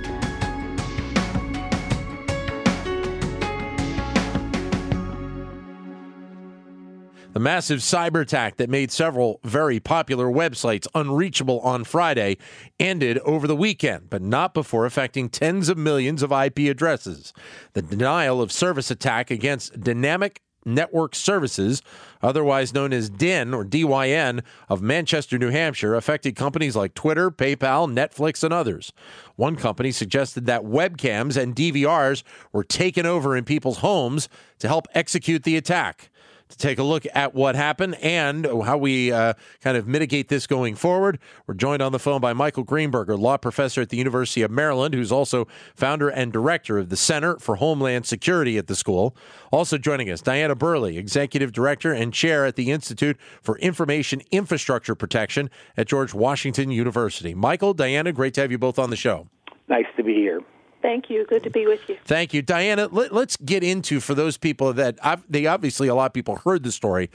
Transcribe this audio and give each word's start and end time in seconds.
The 7.33 7.39
massive 7.39 7.79
cyber 7.79 8.21
attack 8.21 8.57
that 8.57 8.69
made 8.69 8.91
several 8.91 9.39
very 9.43 9.79
popular 9.79 10.27
websites 10.27 10.85
unreachable 10.93 11.61
on 11.61 11.83
Friday 11.83 12.37
ended 12.79 13.17
over 13.19 13.47
the 13.47 13.55
weekend, 13.55 14.11
but 14.11 14.21
not 14.21 14.53
before 14.53 14.85
affecting 14.85 15.29
tens 15.29 15.67
of 15.67 15.79
millions 15.79 16.21
of 16.21 16.31
IP 16.31 16.59
addresses. 16.59 17.33
The 17.73 17.81
denial 17.81 18.39
of 18.39 18.51
service 18.51 18.91
attack 18.91 19.31
against 19.31 19.81
Dynamic 19.81 20.41
Network 20.65 21.15
Services, 21.15 21.81
otherwise 22.21 22.73
known 22.73 22.93
as 22.93 23.09
DIN 23.09 23.53
or 23.53 23.63
DYN, 23.63 24.43
of 24.69 24.81
Manchester, 24.81 25.37
New 25.37 25.49
Hampshire, 25.49 25.95
affected 25.95 26.35
companies 26.35 26.75
like 26.75 26.93
Twitter, 26.93 27.31
PayPal, 27.31 27.91
Netflix, 27.91 28.43
and 28.43 28.53
others. 28.53 28.91
One 29.35 29.55
company 29.55 29.91
suggested 29.91 30.45
that 30.45 30.63
webcams 30.63 31.41
and 31.41 31.55
DVRs 31.55 32.23
were 32.51 32.63
taken 32.63 33.05
over 33.05 33.35
in 33.35 33.45
people's 33.45 33.77
homes 33.77 34.29
to 34.59 34.67
help 34.67 34.87
execute 34.93 35.43
the 35.43 35.57
attack 35.57 36.09
to 36.49 36.57
take 36.57 36.79
a 36.79 36.83
look 36.83 37.05
at 37.13 37.33
what 37.33 37.55
happened 37.55 37.95
and 37.95 38.45
how 38.45 38.77
we 38.77 39.11
uh, 39.11 39.33
kind 39.61 39.77
of 39.77 39.87
mitigate 39.87 40.29
this 40.29 40.47
going 40.47 40.75
forward. 40.75 41.19
We're 41.45 41.55
joined 41.55 41.81
on 41.81 41.91
the 41.91 41.99
phone 41.99 42.21
by 42.21 42.33
Michael 42.33 42.65
Greenberger, 42.65 43.17
law 43.17 43.37
professor 43.37 43.81
at 43.81 43.89
the 43.89 43.97
University 43.97 44.41
of 44.41 44.51
Maryland, 44.51 44.93
who's 44.93 45.11
also 45.11 45.47
founder 45.75 46.09
and 46.09 46.31
director 46.31 46.77
of 46.77 46.89
the 46.89 46.97
Center 46.97 47.37
for 47.37 47.55
Homeland 47.55 48.05
Security 48.05 48.57
at 48.57 48.67
the 48.67 48.75
school. 48.75 49.15
Also 49.51 49.77
joining 49.77 50.09
us, 50.09 50.21
Diana 50.21 50.55
Burley, 50.55 50.97
executive 50.97 51.51
director 51.51 51.93
and 51.93 52.13
chair 52.13 52.45
at 52.45 52.55
the 52.55 52.71
Institute 52.71 53.17
for 53.41 53.57
Information 53.59 54.21
Infrastructure 54.31 54.95
Protection 54.95 55.49
at 55.75 55.87
George 55.87 56.13
Washington 56.13 56.71
University. 56.71 57.33
Michael, 57.33 57.73
Diana, 57.73 58.11
great 58.11 58.33
to 58.35 58.41
have 58.41 58.51
you 58.51 58.57
both 58.57 58.79
on 58.79 58.89
the 58.89 58.95
show. 58.95 59.27
Nice 59.67 59.85
to 59.97 60.03
be 60.03 60.13
here. 60.13 60.41
Thank 60.81 61.09
you. 61.09 61.25
Good 61.25 61.43
to 61.43 61.49
be 61.49 61.65
with 61.65 61.81
you. 61.89 61.97
Thank 62.05 62.33
you, 62.33 62.41
Diana. 62.41 62.87
Let, 62.91 63.11
us 63.11 63.35
get 63.37 63.63
into 63.63 63.99
for 63.99 64.13
those 64.13 64.37
people 64.37 64.73
that 64.73 64.97
I've, 65.03 65.23
they 65.29 65.45
obviously 65.47 65.87
a 65.87 65.95
lot 65.95 66.05
of 66.05 66.13
people 66.13 66.37
heard 66.37 66.63
the 66.63 66.71
story, 66.71 67.09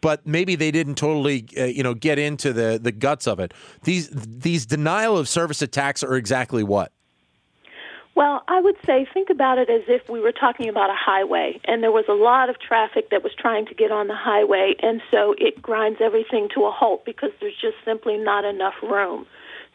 but 0.00 0.26
maybe 0.26 0.54
they 0.54 0.70
didn't 0.70 0.94
totally 0.94 1.46
uh, 1.58 1.64
you 1.64 1.82
know 1.82 1.94
get 1.94 2.18
into 2.18 2.52
the 2.52 2.78
the 2.80 2.92
guts 2.92 3.26
of 3.26 3.40
it. 3.40 3.52
These 3.82 4.10
these 4.10 4.66
denial 4.66 5.16
of 5.16 5.28
service 5.28 5.62
attacks 5.62 6.02
are 6.02 6.14
exactly 6.14 6.62
what. 6.62 6.92
Well, 8.14 8.42
I 8.48 8.60
would 8.60 8.74
say 8.84 9.06
think 9.14 9.30
about 9.30 9.58
it 9.58 9.70
as 9.70 9.82
if 9.86 10.08
we 10.08 10.18
were 10.18 10.32
talking 10.32 10.68
about 10.68 10.90
a 10.90 10.96
highway 10.96 11.60
and 11.64 11.84
there 11.84 11.92
was 11.92 12.06
a 12.08 12.14
lot 12.14 12.50
of 12.50 12.58
traffic 12.58 13.10
that 13.10 13.22
was 13.22 13.32
trying 13.38 13.66
to 13.66 13.74
get 13.74 13.92
on 13.92 14.08
the 14.08 14.16
highway 14.16 14.74
and 14.80 15.00
so 15.08 15.36
it 15.38 15.62
grinds 15.62 16.00
everything 16.00 16.48
to 16.56 16.64
a 16.64 16.70
halt 16.72 17.04
because 17.04 17.30
there's 17.40 17.54
just 17.60 17.76
simply 17.84 18.16
not 18.16 18.44
enough 18.44 18.74
room. 18.82 19.24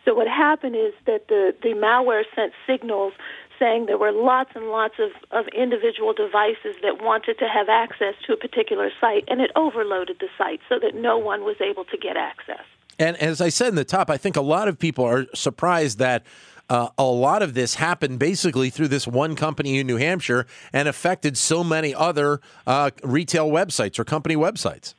So 0.05 0.13
what 0.13 0.27
happened 0.27 0.75
is 0.75 0.93
that 1.05 1.27
the, 1.27 1.55
the 1.61 1.69
malware 1.69 2.23
sent 2.35 2.53
signals 2.67 3.13
saying 3.59 3.85
there 3.85 3.97
were 3.97 4.11
lots 4.11 4.51
and 4.55 4.67
lots 4.67 4.95
of, 4.99 5.11
of 5.31 5.47
individual 5.49 6.13
devices 6.13 6.75
that 6.81 7.01
wanted 7.01 7.37
to 7.39 7.45
have 7.47 7.69
access 7.69 8.15
to 8.27 8.33
a 8.33 8.37
particular 8.37 8.89
site, 8.99 9.23
and 9.27 9.39
it 9.39 9.51
overloaded 9.55 10.17
the 10.19 10.27
site 10.37 10.59
so 10.67 10.79
that 10.79 10.95
no 10.95 11.17
one 11.17 11.43
was 11.43 11.55
able 11.61 11.85
to 11.85 11.97
get 11.97 12.17
access. 12.17 12.65
And 12.99 13.15
as 13.17 13.41
I 13.41 13.49
said 13.49 13.69
in 13.69 13.75
the 13.75 13.85
top, 13.85 14.09
I 14.09 14.17
think 14.17 14.35
a 14.35 14.41
lot 14.41 14.67
of 14.67 14.77
people 14.77 15.05
are 15.05 15.25
surprised 15.33 15.97
that 15.99 16.25
uh, 16.69 16.89
a 16.97 17.03
lot 17.03 17.41
of 17.41 17.53
this 17.53 17.75
happened 17.75 18.19
basically 18.19 18.69
through 18.69 18.87
this 18.87 19.07
one 19.07 19.35
company 19.35 19.79
in 19.79 19.87
New 19.87 19.97
Hampshire 19.97 20.45
and 20.71 20.87
affected 20.87 21.37
so 21.37 21.63
many 21.63 21.93
other 21.93 22.39
uh, 22.65 22.91
retail 23.03 23.49
websites 23.49 23.99
or 23.99 24.03
company 24.03 24.35
websites. 24.35 24.93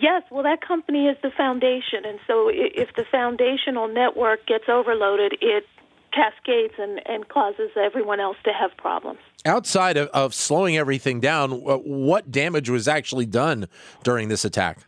Yes, 0.00 0.22
well, 0.30 0.42
that 0.44 0.66
company 0.66 1.08
is 1.08 1.16
the 1.22 1.30
foundation, 1.36 2.06
and 2.06 2.18
so 2.26 2.48
if 2.52 2.88
the 2.96 3.04
foundational 3.10 3.86
network 3.86 4.46
gets 4.46 4.64
overloaded, 4.66 5.34
it 5.42 5.64
cascades 6.12 6.74
and, 6.78 7.00
and 7.06 7.28
causes 7.28 7.70
everyone 7.76 8.18
else 8.18 8.38
to 8.44 8.50
have 8.50 8.70
problems. 8.78 9.18
Outside 9.44 9.96
of, 9.96 10.08
of 10.08 10.34
slowing 10.34 10.76
everything 10.76 11.20
down, 11.20 11.52
what 11.52 12.30
damage 12.30 12.70
was 12.70 12.88
actually 12.88 13.26
done 13.26 13.68
during 14.02 14.28
this 14.28 14.44
attack? 14.44 14.78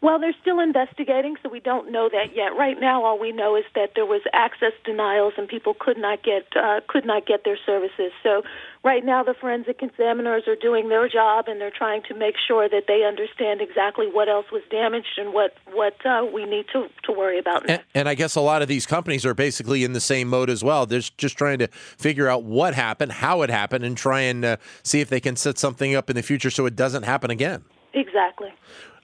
Well, 0.00 0.20
they're 0.20 0.34
still 0.40 0.60
investigating, 0.60 1.36
so 1.42 1.48
we 1.48 1.58
don't 1.58 1.90
know 1.90 2.08
that 2.08 2.36
yet. 2.36 2.56
Right 2.56 2.78
now, 2.78 3.04
all 3.04 3.18
we 3.18 3.32
know 3.32 3.56
is 3.56 3.64
that 3.74 3.92
there 3.96 4.06
was 4.06 4.22
access 4.32 4.72
denials 4.84 5.34
and 5.36 5.48
people 5.48 5.74
could 5.74 5.98
not 5.98 6.22
get 6.22 6.46
uh, 6.56 6.80
could 6.86 7.04
not 7.04 7.26
get 7.26 7.42
their 7.44 7.58
services. 7.66 8.12
So, 8.22 8.42
right 8.84 9.04
now, 9.04 9.24
the 9.24 9.34
forensic 9.34 9.82
examiners 9.82 10.46
are 10.46 10.54
doing 10.54 10.88
their 10.88 11.08
job 11.08 11.48
and 11.48 11.60
they're 11.60 11.72
trying 11.76 12.02
to 12.04 12.14
make 12.14 12.36
sure 12.46 12.68
that 12.68 12.84
they 12.86 13.02
understand 13.02 13.60
exactly 13.60 14.06
what 14.06 14.28
else 14.28 14.46
was 14.52 14.62
damaged 14.70 15.18
and 15.18 15.34
what 15.34 15.56
what 15.72 15.94
uh, 16.06 16.24
we 16.32 16.44
need 16.44 16.66
to 16.74 16.86
to 17.02 17.12
worry 17.12 17.40
about. 17.40 17.68
And, 17.68 17.82
and, 17.92 18.08
I 18.08 18.14
guess 18.14 18.36
a 18.36 18.40
lot 18.40 18.62
of 18.62 18.68
these 18.68 18.86
companies 18.86 19.26
are 19.26 19.34
basically 19.34 19.82
in 19.82 19.94
the 19.94 20.00
same 20.00 20.28
mode 20.28 20.48
as 20.48 20.62
well. 20.62 20.86
They're 20.86 21.00
just 21.00 21.36
trying 21.36 21.58
to 21.58 21.66
figure 21.66 22.28
out 22.28 22.44
what 22.44 22.74
happened, 22.74 23.10
how 23.10 23.42
it 23.42 23.50
happened, 23.50 23.84
and 23.84 23.96
try 23.96 24.20
and 24.20 24.44
uh, 24.44 24.56
see 24.84 25.00
if 25.00 25.08
they 25.08 25.18
can 25.18 25.34
set 25.34 25.58
something 25.58 25.96
up 25.96 26.08
in 26.08 26.14
the 26.14 26.22
future 26.22 26.50
so 26.50 26.66
it 26.66 26.76
doesn't 26.76 27.02
happen 27.02 27.32
again. 27.32 27.64
Exactly. 27.94 28.52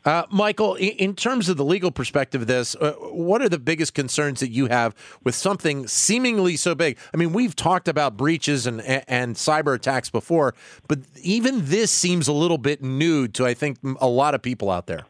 Uh, 0.05 0.25
Michael, 0.31 0.75
in 0.75 1.15
terms 1.15 1.49
of 1.49 1.57
the 1.57 1.65
legal 1.65 1.91
perspective 1.91 2.43
of 2.43 2.47
this, 2.47 2.77
uh, 2.77 2.93
what 2.93 3.41
are 3.41 3.49
the 3.49 3.59
biggest 3.59 3.95
concerns 3.95 4.41
that 4.41 4.51
you 4.51 4.67
have 4.67 4.95
with 5.25 5.35
something 5.35 5.87
seemingly 5.87 6.57
so 6.57 6.75
big? 6.75 6.99
I 7.15 7.17
mean, 7.17 7.33
we've 7.33 7.57
talked 7.57 7.89
about 7.89 8.17
breaches 8.17 8.67
and 8.67 8.83
and 8.83 9.35
cyber 9.35 9.75
attacks 9.75 10.11
before, 10.11 10.55
but 10.89 10.99
even 11.23 11.65
this 11.65 11.91
seems 11.91 12.29
a 12.29 12.35
little 12.35 12.59
bit 12.59 12.83
new 12.83 13.29
to 13.29 13.47
I 13.47 13.55
think 13.55 13.79
a 13.99 14.09
lot 14.09 14.35
of 14.35 14.43
people 14.43 14.71
out 14.71 14.87
there. 14.87 15.07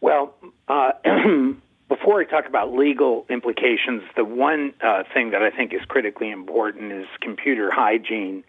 Well, 0.00 0.34
uh, 0.68 0.92
before 1.88 2.20
I 2.20 2.24
talk 2.24 2.46
about 2.46 2.72
legal 2.72 3.26
implications, 3.28 4.02
the 4.14 4.24
one 4.24 4.74
uh, 4.80 5.02
thing 5.12 5.30
that 5.30 5.42
I 5.42 5.50
think 5.50 5.74
is 5.74 5.80
critically 5.88 6.30
important 6.30 6.92
is 6.92 7.06
computer 7.20 7.68
hygiene. 7.72 8.44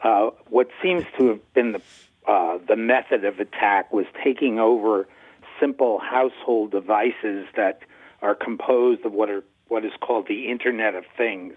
Uh, 0.00 0.30
what 0.48 0.68
seems 0.82 1.04
to 1.18 1.28
have 1.28 1.54
been 1.54 1.72
the 1.72 1.80
uh, 2.26 2.58
the 2.66 2.76
method 2.76 3.24
of 3.24 3.38
attack 3.38 3.92
was 3.92 4.06
taking 4.22 4.58
over 4.58 5.06
simple 5.60 5.98
household 5.98 6.70
devices 6.70 7.46
that 7.56 7.80
are 8.22 8.34
composed 8.34 9.04
of 9.04 9.12
what 9.12 9.30
are 9.30 9.44
what 9.68 9.84
is 9.84 9.92
called 10.00 10.26
the 10.28 10.50
Internet 10.50 10.94
of 10.94 11.04
Things. 11.16 11.54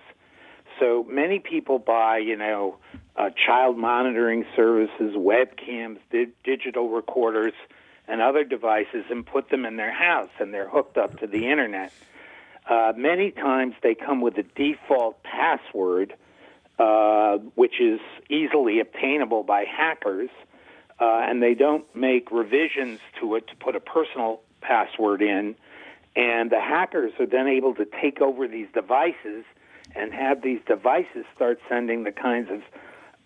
So 0.80 1.06
many 1.10 1.40
people 1.40 1.80
buy, 1.80 2.20
you 2.20 2.36
know, 2.38 2.78
uh, 3.16 3.30
child 3.32 3.78
monitoring 3.78 4.46
services, 4.56 5.16
webcams, 5.16 5.98
di- 6.12 6.32
digital 6.44 6.90
recorders, 6.90 7.54
and 8.08 8.22
other 8.22 8.44
devices, 8.44 9.06
and 9.10 9.26
put 9.26 9.50
them 9.50 9.66
in 9.66 9.76
their 9.76 9.92
house, 9.92 10.30
and 10.40 10.54
they're 10.54 10.70
hooked 10.70 10.98
up 10.98 11.20
to 11.20 11.28
the 11.28 11.50
internet. 11.50 11.92
Uh, 12.70 12.94
many 12.96 13.32
times 13.32 13.76
they 13.82 13.96
come 13.96 14.22
with 14.22 14.38
a 14.38 14.44
default 14.44 15.22
password, 15.24 16.14
uh, 16.80 17.38
which 17.56 17.82
is 17.82 18.00
easily 18.30 18.80
obtainable 18.80 19.44
by 19.44 19.66
hackers 19.66 20.30
uh, 21.00 21.26
and 21.28 21.42
they 21.42 21.54
don't 21.54 21.84
make 21.96 22.32
revisions 22.32 23.00
to 23.20 23.36
it 23.36 23.48
to 23.48 23.56
put 23.56 23.76
a 23.76 23.80
personal 23.80 24.42
password 24.62 25.22
in. 25.22 25.56
And 26.16 26.50
the 26.50 26.60
hackers 26.60 27.14
are 27.20 27.28
then 27.28 27.48
able 27.48 27.76
to 27.76 27.86
take 28.02 28.22
over 28.22 28.48
these 28.48 28.68
devices 28.74 29.46
and 29.96 30.14
have 30.14 30.42
these 30.42 30.60
devices 30.68 31.26
start 31.36 31.60
sending 31.70 32.04
the 32.04 32.12
kinds 32.12 32.50
of 32.50 32.62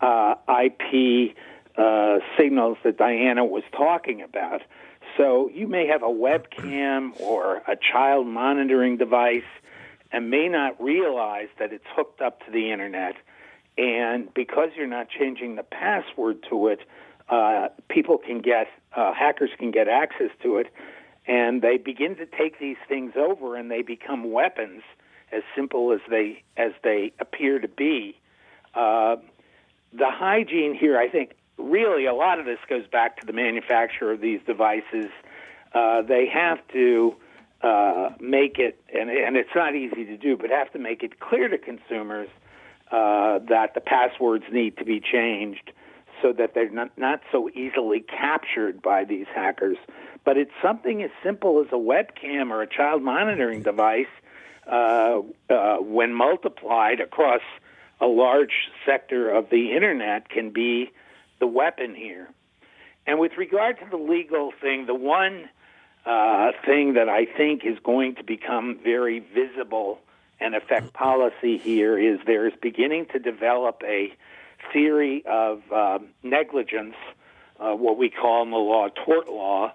uh, 0.00 0.34
IP 0.62 1.34
uh, 1.76 2.18
signals 2.38 2.76
that 2.84 2.98
Diana 2.98 3.44
was 3.44 3.62
talking 3.72 4.20
about. 4.20 4.62
So 5.16 5.50
you 5.52 5.66
may 5.66 5.86
have 5.86 6.02
a 6.02 6.06
webcam 6.06 7.18
or 7.20 7.62
a 7.68 7.76
child 7.76 8.26
monitoring 8.26 8.96
device 8.96 9.42
and 10.10 10.30
may 10.30 10.48
not 10.48 10.82
realize 10.82 11.48
that 11.58 11.72
it's 11.72 11.84
hooked 11.96 12.20
up 12.20 12.44
to 12.44 12.50
the 12.50 12.70
internet. 12.70 13.16
And 13.78 14.32
because 14.34 14.70
you're 14.76 14.86
not 14.86 15.08
changing 15.08 15.56
the 15.56 15.62
password 15.62 16.44
to 16.50 16.68
it, 16.68 16.80
uh, 17.28 17.68
people 17.88 18.18
can 18.18 18.40
get, 18.40 18.68
uh, 18.94 19.12
hackers 19.12 19.50
can 19.58 19.70
get 19.70 19.88
access 19.88 20.30
to 20.42 20.58
it, 20.58 20.66
and 21.26 21.62
they 21.62 21.76
begin 21.76 22.16
to 22.16 22.26
take 22.26 22.58
these 22.58 22.76
things 22.88 23.12
over, 23.16 23.56
and 23.56 23.70
they 23.70 23.82
become 23.82 24.32
weapons 24.32 24.82
as 25.30 25.42
simple 25.56 25.92
as 25.92 26.00
they 26.10 26.42
as 26.56 26.72
they 26.82 27.12
appear 27.18 27.58
to 27.58 27.68
be. 27.68 28.16
Uh, 28.74 29.16
the 29.92 30.10
hygiene 30.10 30.74
here, 30.74 30.98
I 30.98 31.08
think, 31.08 31.32
really 31.58 32.06
a 32.06 32.14
lot 32.14 32.38
of 32.38 32.46
this 32.46 32.58
goes 32.68 32.86
back 32.86 33.20
to 33.20 33.26
the 33.26 33.32
manufacturer 33.32 34.12
of 34.12 34.20
these 34.20 34.40
devices. 34.46 35.10
Uh, 35.74 36.02
they 36.02 36.26
have 36.26 36.58
to 36.72 37.14
uh, 37.62 38.10
make 38.20 38.58
it, 38.58 38.80
and, 38.92 39.10
and 39.10 39.36
it's 39.36 39.54
not 39.54 39.74
easy 39.74 40.04
to 40.04 40.16
do, 40.16 40.36
but 40.36 40.50
have 40.50 40.72
to 40.72 40.78
make 40.78 41.02
it 41.02 41.20
clear 41.20 41.48
to 41.48 41.58
consumers 41.58 42.28
uh, 42.90 43.38
that 43.48 43.74
the 43.74 43.80
passwords 43.80 44.44
need 44.50 44.76
to 44.76 44.84
be 44.84 45.00
changed 45.00 45.72
so 46.22 46.32
that 46.32 46.54
they're 46.54 46.70
not, 46.70 46.96
not 46.96 47.20
so 47.30 47.50
easily 47.50 48.00
captured 48.00 48.80
by 48.80 49.04
these 49.04 49.26
hackers. 49.34 49.76
But 50.24 50.36
it's 50.36 50.52
something 50.62 51.02
as 51.02 51.10
simple 51.22 51.60
as 51.60 51.66
a 51.72 51.76
webcam 51.76 52.50
or 52.50 52.62
a 52.62 52.66
child 52.66 53.02
monitoring 53.02 53.62
device 53.62 54.06
uh, 54.66 55.20
uh, 55.50 55.76
when 55.78 56.14
multiplied 56.14 57.00
across 57.00 57.42
a 58.00 58.06
large 58.06 58.70
sector 58.86 59.30
of 59.30 59.50
the 59.50 59.72
internet 59.72 60.28
can 60.28 60.50
be 60.50 60.90
the 61.40 61.46
weapon 61.46 61.94
here. 61.94 62.28
And 63.06 63.18
with 63.18 63.32
regard 63.36 63.80
to 63.80 63.86
the 63.90 63.96
legal 63.96 64.52
thing, 64.60 64.86
the 64.86 64.94
one 64.94 65.48
uh, 66.06 66.52
thing 66.64 66.94
that 66.94 67.08
I 67.08 67.26
think 67.26 67.64
is 67.64 67.78
going 67.82 68.16
to 68.16 68.24
become 68.24 68.78
very 68.82 69.18
visible 69.20 70.00
and 70.40 70.54
affect 70.54 70.92
policy 70.92 71.58
here 71.58 71.98
is 71.98 72.20
there 72.26 72.46
is 72.46 72.52
beginning 72.60 73.06
to 73.12 73.18
develop 73.18 73.82
a 73.84 74.12
theory 74.72 75.22
of 75.26 75.62
uh, 75.72 75.98
negligence, 76.22 76.94
uh, 77.58 77.72
what 77.72 77.96
we 77.98 78.10
call 78.10 78.42
in 78.42 78.50
the 78.50 78.56
law 78.56 78.88
tort 79.04 79.28
law, 79.28 79.72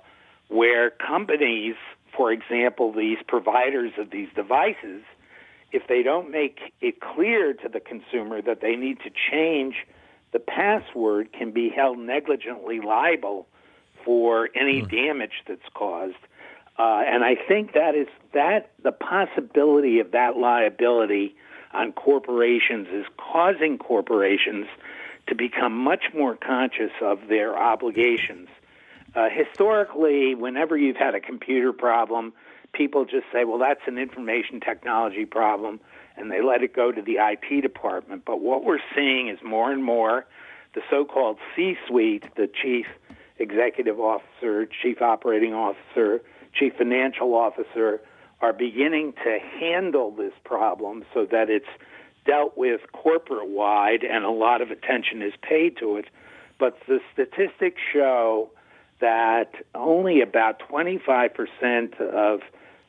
where 0.49 0.89
companies, 0.89 1.75
for 2.15 2.31
example, 2.31 2.91
these 2.91 3.17
providers 3.27 3.91
of 3.97 4.11
these 4.11 4.29
devices, 4.35 5.03
if 5.71 5.83
they 5.87 6.03
don't 6.03 6.31
make 6.31 6.59
it 6.81 7.01
clear 7.01 7.53
to 7.53 7.69
the 7.69 7.79
consumer 7.79 8.41
that 8.41 8.61
they 8.61 8.75
need 8.75 8.99
to 8.99 9.09
change 9.31 9.75
the 10.31 10.39
password, 10.39 11.31
can 11.33 11.51
be 11.51 11.69
held 11.69 11.97
negligently 11.97 12.79
liable 12.79 13.47
for 14.03 14.49
any 14.55 14.81
mm. 14.81 14.89
damage 14.89 15.43
that's 15.47 15.67
caused. 15.73 16.15
Uh, 16.79 17.01
and 17.05 17.23
I 17.23 17.35
think 17.35 17.73
that 17.73 17.95
is 17.95 18.07
that 18.33 18.71
the 18.83 18.91
possibility 18.91 19.99
of 19.99 20.11
that 20.11 20.37
liability 20.37 21.35
on 21.73 21.91
corporations 21.91 22.87
is 22.91 23.05
causing 23.17 23.77
corporations 23.77 24.67
to 25.27 25.35
become 25.35 25.77
much 25.77 26.05
more 26.13 26.35
conscious 26.35 26.91
of 27.01 27.27
their 27.27 27.57
obligations. 27.57 28.47
Uh, 29.15 29.29
historically, 29.29 30.35
whenever 30.35 30.77
you've 30.77 30.97
had 30.97 31.15
a 31.15 31.19
computer 31.19 31.73
problem, 31.73 32.33
people 32.73 33.05
just 33.05 33.25
say, 33.31 33.43
well, 33.43 33.57
that's 33.59 33.81
an 33.87 33.97
information 33.97 34.59
technology 34.59 35.25
problem, 35.25 35.79
and 36.15 36.31
they 36.31 36.41
let 36.41 36.61
it 36.61 36.73
go 36.73 36.91
to 36.91 37.01
the 37.01 37.17
IT 37.19 37.61
department. 37.61 38.23
But 38.25 38.41
what 38.41 38.63
we're 38.63 38.79
seeing 38.95 39.27
is 39.29 39.39
more 39.43 39.71
and 39.71 39.83
more 39.83 40.25
the 40.73 40.81
so 40.89 41.05
called 41.05 41.37
C 41.55 41.75
suite, 41.87 42.23
the 42.35 42.47
chief 42.47 42.85
executive 43.39 43.99
officer, 43.99 44.67
chief 44.81 45.01
operating 45.01 45.53
officer, 45.53 46.21
chief 46.53 46.73
financial 46.77 47.33
officer, 47.33 48.01
are 48.41 48.53
beginning 48.53 49.13
to 49.23 49.39
handle 49.59 50.11
this 50.11 50.33
problem 50.43 51.03
so 51.13 51.25
that 51.25 51.49
it's 51.49 51.65
dealt 52.25 52.57
with 52.57 52.81
corporate 52.91 53.47
wide 53.47 54.03
and 54.03 54.25
a 54.25 54.29
lot 54.29 54.61
of 54.61 54.69
attention 54.69 55.21
is 55.21 55.33
paid 55.41 55.77
to 55.77 55.97
it. 55.97 56.05
But 56.59 56.77
the 56.87 56.99
statistics 57.13 57.81
show 57.93 58.49
that 58.99 59.51
only 59.75 60.21
about 60.21 60.59
25% 60.69 61.99
of 62.01 62.41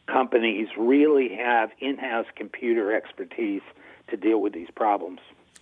companies 0.07 0.69
really 0.77 1.35
have 1.37 1.71
in-house 1.81 2.27
computer 2.35 2.95
expertise 2.95 3.63
to 4.09 4.17
deal 4.17 4.41
with 4.41 4.55
these 4.55 4.71
problems. 4.75 5.21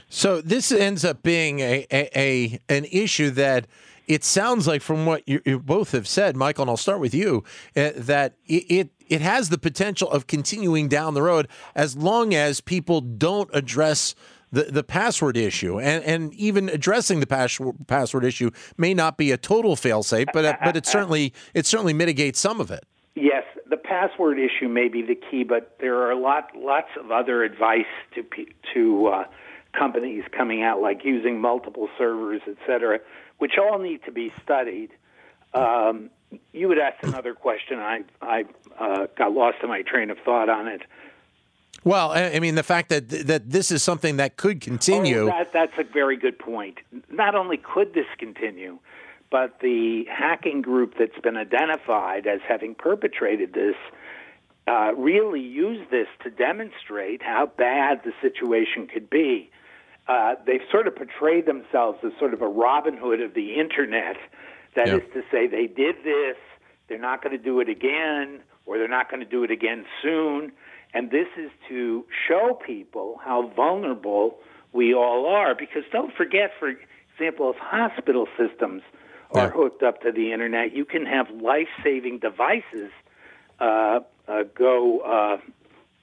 So 0.08 0.40
this 0.40 0.70
ends 0.70 1.04
up 1.04 1.22
being 1.22 1.60
a, 1.60 1.86
a, 1.90 2.08
a 2.16 2.60
an 2.68 2.84
issue 2.84 3.30
that 3.30 3.66
it 4.06 4.25
sounds 4.25 4.67
like 4.67 4.82
from 4.82 5.06
what 5.06 5.26
you, 5.29 5.41
you, 5.44 5.58
both 5.58 5.93
have 5.93 6.06
said, 6.06 6.37
Michael, 6.37 6.62
and 6.62 6.70
I'll 6.70 6.76
start 6.76 7.00
with 7.00 7.14
you, 7.14 7.44
uh, 7.76 7.91
that 7.97 8.35
it, 8.47 8.64
it 8.70 8.91
it 9.08 9.20
has 9.20 9.49
the 9.49 9.58
potential 9.58 10.11
of 10.11 10.26
continuing 10.26 10.88
down 10.88 11.14
the 11.14 11.23
road 11.23 11.49
as 11.75 11.97
long 11.97 12.35
as 12.35 12.61
people 12.61 13.00
don't 13.00 13.49
address 13.53 14.14
the, 14.50 14.64
the 14.64 14.82
password 14.82 15.37
issue 15.37 15.81
and, 15.81 16.05
and 16.05 16.35
even 16.35 16.69
addressing 16.69 17.20
the 17.20 17.26
password 17.26 17.76
password 17.87 18.25
issue 18.25 18.50
may 18.76 18.94
not 18.94 19.17
be 19.17 19.31
a 19.32 19.37
total 19.37 19.76
failsafe, 19.76 20.26
but 20.32 20.58
but 20.64 20.76
it 20.76 20.87
certainly 20.87 21.32
it 21.55 21.67
certainly 21.67 21.93
mitigates 21.93 22.38
some 22.41 22.61
of 22.61 22.70
it. 22.70 22.85
Yes, 23.14 23.44
the 23.69 23.76
password 23.76 24.38
issue 24.38 24.69
may 24.69 24.88
be 24.88 25.03
the 25.03 25.14
key, 25.14 25.43
but 25.43 25.76
there 25.81 25.97
are 25.97 26.11
a 26.11 26.19
lot 26.19 26.50
lots 26.55 26.88
of 26.99 27.11
other 27.11 27.43
advice 27.43 27.85
to 28.14 28.25
to 28.75 29.06
uh, 29.08 29.25
companies 29.76 30.25
coming 30.37 30.62
out, 30.62 30.81
like 30.81 31.05
using 31.05 31.41
multiple 31.41 31.88
servers, 31.99 32.41
et 32.47 32.56
cetera, 32.67 33.00
which 33.38 33.58
all 33.58 33.78
need 33.78 34.04
to 34.04 34.12
be 34.12 34.32
studied. 34.42 34.90
Um, 35.54 36.10
you 36.52 36.68
would 36.68 36.78
ask 36.78 37.02
another 37.02 37.34
question. 37.34 37.78
I 37.78 38.04
I 38.20 38.44
uh, 38.78 39.06
got 39.16 39.32
lost 39.32 39.58
in 39.62 39.68
my 39.68 39.82
train 39.82 40.10
of 40.10 40.18
thought 40.24 40.48
on 40.48 40.68
it. 40.68 40.82
Well, 41.84 42.10
I 42.10 42.40
mean, 42.40 42.56
the 42.56 42.64
fact 42.64 42.88
that 42.88 43.08
that 43.08 43.50
this 43.50 43.70
is 43.70 43.82
something 43.82 44.16
that 44.16 44.36
could 44.36 44.60
continue. 44.60 45.22
Oh, 45.22 45.26
that, 45.26 45.52
that's 45.52 45.78
a 45.78 45.84
very 45.84 46.16
good 46.16 46.38
point. 46.38 46.78
Not 47.10 47.34
only 47.34 47.58
could 47.58 47.94
this 47.94 48.06
continue, 48.18 48.78
but 49.30 49.60
the 49.60 50.04
hacking 50.10 50.62
group 50.62 50.94
that's 50.98 51.18
been 51.20 51.36
identified 51.36 52.26
as 52.26 52.40
having 52.46 52.74
perpetrated 52.74 53.52
this 53.52 53.76
uh, 54.66 54.92
really 54.96 55.40
used 55.40 55.90
this 55.90 56.08
to 56.24 56.30
demonstrate 56.30 57.22
how 57.22 57.46
bad 57.46 58.02
the 58.04 58.12
situation 58.20 58.88
could 58.88 59.08
be. 59.08 59.50
Uh, 60.08 60.35
they've 60.47 60.62
sort 60.70 60.87
of 60.87 60.94
portrayed 60.94 61.47
themselves 61.47 61.99
as 62.05 62.12
sort 62.19 62.32
of 62.32 62.43
a 62.43 62.49
Robin 62.49 62.97
Hood 62.97 63.20
of 63.20 63.35
the 63.35 63.55
internet. 63.55 64.17
That 64.76 64.88
is 64.88 65.03
to 65.14 65.23
say, 65.32 65.47
they 65.47 65.67
did 65.67 65.97
this, 66.05 66.37
they're 66.88 66.99
not 66.99 67.23
going 67.23 67.37
to 67.37 67.43
do 67.43 67.61
it 67.61 67.69
again, 67.69 68.41
or 68.67 68.79
they're 68.79 68.88
not 68.88 69.11
going 69.11 69.20
to 69.20 69.29
do 69.29 69.43
it 69.43 69.50
again 69.50 69.85
soon. 70.03 70.53
And 70.93 71.11
this 71.11 71.26
is 71.37 71.50
to 71.69 72.05
show 72.29 72.58
people 72.64 73.19
how 73.25 73.49
vulnerable 73.56 74.38
we 74.73 74.94
all 74.94 75.26
are. 75.26 75.55
Because 75.55 75.82
don't 75.91 76.14
forget, 76.14 76.53
for 76.58 76.69
example, 77.19 77.50
if 77.50 77.56
hospital 77.56 78.29
systems 78.37 78.82
are 79.32 79.50
hooked 79.50 79.82
up 79.82 80.03
to 80.03 80.12
the 80.12 80.32
internet, 80.32 80.75
you 80.75 80.85
can 80.85 81.05
have 81.06 81.31
life 81.31 81.69
saving 81.82 82.19
devices 82.19 82.91
uh, 83.58 84.00
uh, 84.29 84.43
go 84.55 85.00
uh, 85.00 85.38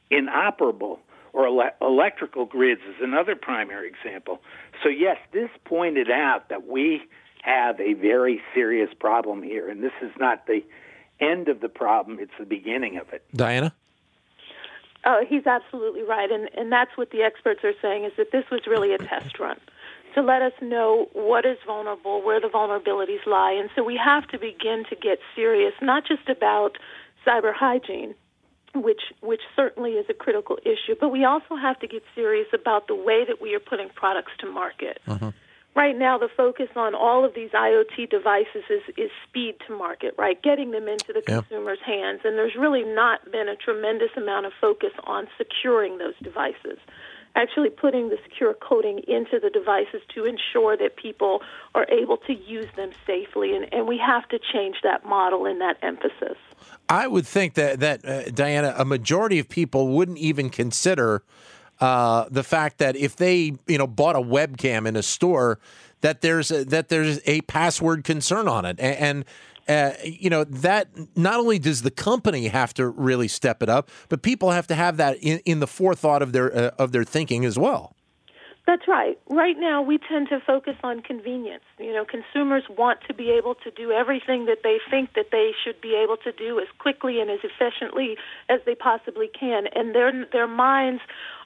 inoperable. 0.09 0.99
Or 1.33 1.47
ele- 1.47 1.73
electrical 1.81 2.45
grids 2.45 2.81
is 2.87 2.95
another 3.01 3.35
primary 3.35 3.87
example. 3.89 4.39
So, 4.83 4.89
yes, 4.89 5.17
this 5.31 5.49
pointed 5.65 6.09
out 6.11 6.49
that 6.49 6.67
we 6.67 7.01
have 7.41 7.79
a 7.79 7.93
very 7.93 8.41
serious 8.53 8.89
problem 8.99 9.43
here, 9.43 9.67
and 9.67 9.83
this 9.83 9.91
is 10.01 10.11
not 10.19 10.47
the 10.47 10.63
end 11.19 11.49
of 11.49 11.59
the 11.59 11.69
problem, 11.69 12.19
it's 12.19 12.31
the 12.39 12.45
beginning 12.45 12.97
of 12.97 13.11
it. 13.13 13.23
Diana? 13.35 13.73
Oh, 15.05 15.25
he's 15.27 15.45
absolutely 15.45 16.03
right, 16.03 16.31
and 16.31 16.49
and 16.55 16.71
that's 16.71 16.95
what 16.95 17.11
the 17.11 17.23
experts 17.23 17.59
are 17.63 17.73
saying 17.81 18.05
is 18.05 18.13
that 18.17 18.31
this 18.31 18.45
was 18.49 18.61
really 18.67 18.93
a 18.93 18.97
test 18.97 19.37
run 19.37 19.59
to 20.15 20.21
let 20.21 20.41
us 20.41 20.53
know 20.61 21.09
what 21.13 21.45
is 21.45 21.57
vulnerable, 21.65 22.21
where 22.23 22.39
the 22.39 22.47
vulnerabilities 22.47 23.25
lie, 23.25 23.51
and 23.51 23.69
so 23.75 23.83
we 23.83 23.97
have 23.97 24.27
to 24.27 24.39
begin 24.39 24.85
to 24.89 24.95
get 24.95 25.19
serious, 25.35 25.73
not 25.81 26.05
just 26.05 26.29
about 26.29 26.77
cyber 27.25 27.53
hygiene, 27.53 28.15
which 28.75 29.01
which 29.21 29.41
certainly 29.55 29.91
is 29.91 30.05
a 30.09 30.13
critical 30.13 30.57
issue, 30.63 30.95
but 30.99 31.09
we 31.09 31.23
also 31.23 31.55
have 31.55 31.79
to 31.79 31.87
get 31.87 32.03
serious 32.15 32.47
about 32.53 32.87
the 32.87 32.95
way 32.95 33.23
that 33.25 33.41
we 33.41 33.53
are 33.55 33.59
putting 33.59 33.89
products 33.89 34.31
to 34.39 34.49
market. 34.49 34.99
Uh-huh 35.07 35.31
right 35.75 35.97
now 35.97 36.17
the 36.17 36.29
focus 36.35 36.69
on 36.75 36.95
all 36.95 37.25
of 37.25 37.33
these 37.33 37.51
IoT 37.51 38.09
devices 38.09 38.63
is, 38.69 38.81
is 38.97 39.11
speed 39.27 39.55
to 39.67 39.75
market, 39.75 40.13
right? 40.17 40.41
Getting 40.41 40.71
them 40.71 40.87
into 40.87 41.13
the 41.13 41.23
yep. 41.27 41.47
consumer's 41.47 41.79
hands. 41.85 42.21
And 42.23 42.37
there's 42.37 42.55
really 42.55 42.83
not 42.83 43.31
been 43.31 43.49
a 43.49 43.55
tremendous 43.55 44.11
amount 44.15 44.45
of 44.45 44.53
focus 44.59 44.91
on 45.05 45.27
securing 45.37 45.97
those 45.97 46.15
devices. 46.21 46.77
Actually, 47.35 47.69
putting 47.69 48.09
the 48.09 48.17
secure 48.23 48.53
coding 48.53 48.99
into 49.07 49.39
the 49.39 49.49
devices 49.49 50.01
to 50.13 50.23
ensure 50.25 50.77
that 50.77 50.95
people 50.95 51.41
are 51.73 51.87
able 51.89 52.17
to 52.17 52.33
use 52.33 52.67
them 52.75 52.91
safely. 53.07 53.55
And, 53.55 53.73
and 53.73 53.87
we 53.87 53.97
have 53.97 54.27
to 54.29 54.39
change 54.53 54.77
that 54.83 55.03
model 55.03 55.45
and 55.47 55.59
that 55.59 55.77
emphasis. 55.81 56.37
I 56.89 57.07
would 57.07 57.25
think 57.25 57.55
that, 57.55 57.79
that 57.79 58.05
uh, 58.05 58.29
Diana, 58.29 58.75
a 58.77 58.85
majority 58.85 59.39
of 59.39 59.49
people 59.49 59.89
wouldn't 59.89 60.19
even 60.19 60.51
consider 60.51 61.23
uh, 61.79 62.25
the 62.29 62.43
fact 62.43 62.77
that 62.77 62.95
if 62.95 63.15
they 63.15 63.53
you 63.67 63.77
know 63.77 63.87
bought 63.87 64.15
a 64.15 64.21
webcam 64.21 64.87
in 64.87 64.95
a 64.95 65.03
store, 65.03 65.59
that 66.01 66.21
there's 66.21 66.51
a, 66.51 66.63
that 66.65 66.89
there's 66.89 67.19
a 67.25 67.41
password 67.41 68.03
concern 68.03 68.47
on 68.47 68.63
it, 68.63 68.79
and, 68.79 68.95
and 68.97 69.25
uh, 69.67 69.91
you 70.03 70.29
know 70.29 70.43
that 70.43 70.87
not 71.15 71.39
only 71.39 71.59
does 71.59 71.81
the 71.81 71.91
company 71.91 72.47
have 72.47 72.73
to 72.75 72.87
really 72.87 73.27
step 73.27 73.63
it 73.63 73.69
up, 73.69 73.89
but 74.09 74.21
people 74.21 74.51
have 74.51 74.67
to 74.67 74.75
have 74.75 74.97
that 74.97 75.17
in, 75.17 75.39
in 75.45 75.59
the 75.59 75.67
forethought 75.67 76.21
of 76.21 76.31
their 76.31 76.55
uh, 76.55 76.71
of 76.77 76.91
their 76.91 77.03
thinking 77.03 77.45
as 77.45 77.57
well. 77.57 77.95
That's 78.65 78.87
right. 78.87 79.19
Right 79.29 79.57
now, 79.59 79.81
we 79.81 79.97
tend 79.97 80.29
to 80.29 80.39
focus 80.39 80.75
on 80.83 81.01
convenience. 81.01 81.65
You 81.77 81.91
know, 81.91 82.05
consumers 82.05 82.63
want 82.69 82.99
to 83.07 83.13
be 83.13 83.29
able 83.29 83.55
to 83.55 83.71
do 83.71 83.91
everything 83.91 84.45
that 84.45 84.59
they 84.63 84.77
think 84.89 85.15
that 85.15 85.27
they 85.33 85.51
should 85.63 85.81
be 85.81 85.95
able 86.01 86.15
to 86.17 86.31
do 86.31 86.59
as 86.59 86.67
quickly 86.79 87.19
and 87.19 87.29
as 87.29 87.39
efficiently 87.43 88.15
as 88.47 88.61
they 88.65 88.75
possibly 88.75 89.27
can, 89.27 89.65
and 89.75 89.93
their 89.93 90.25
their 90.31 90.47
minds 90.47 91.01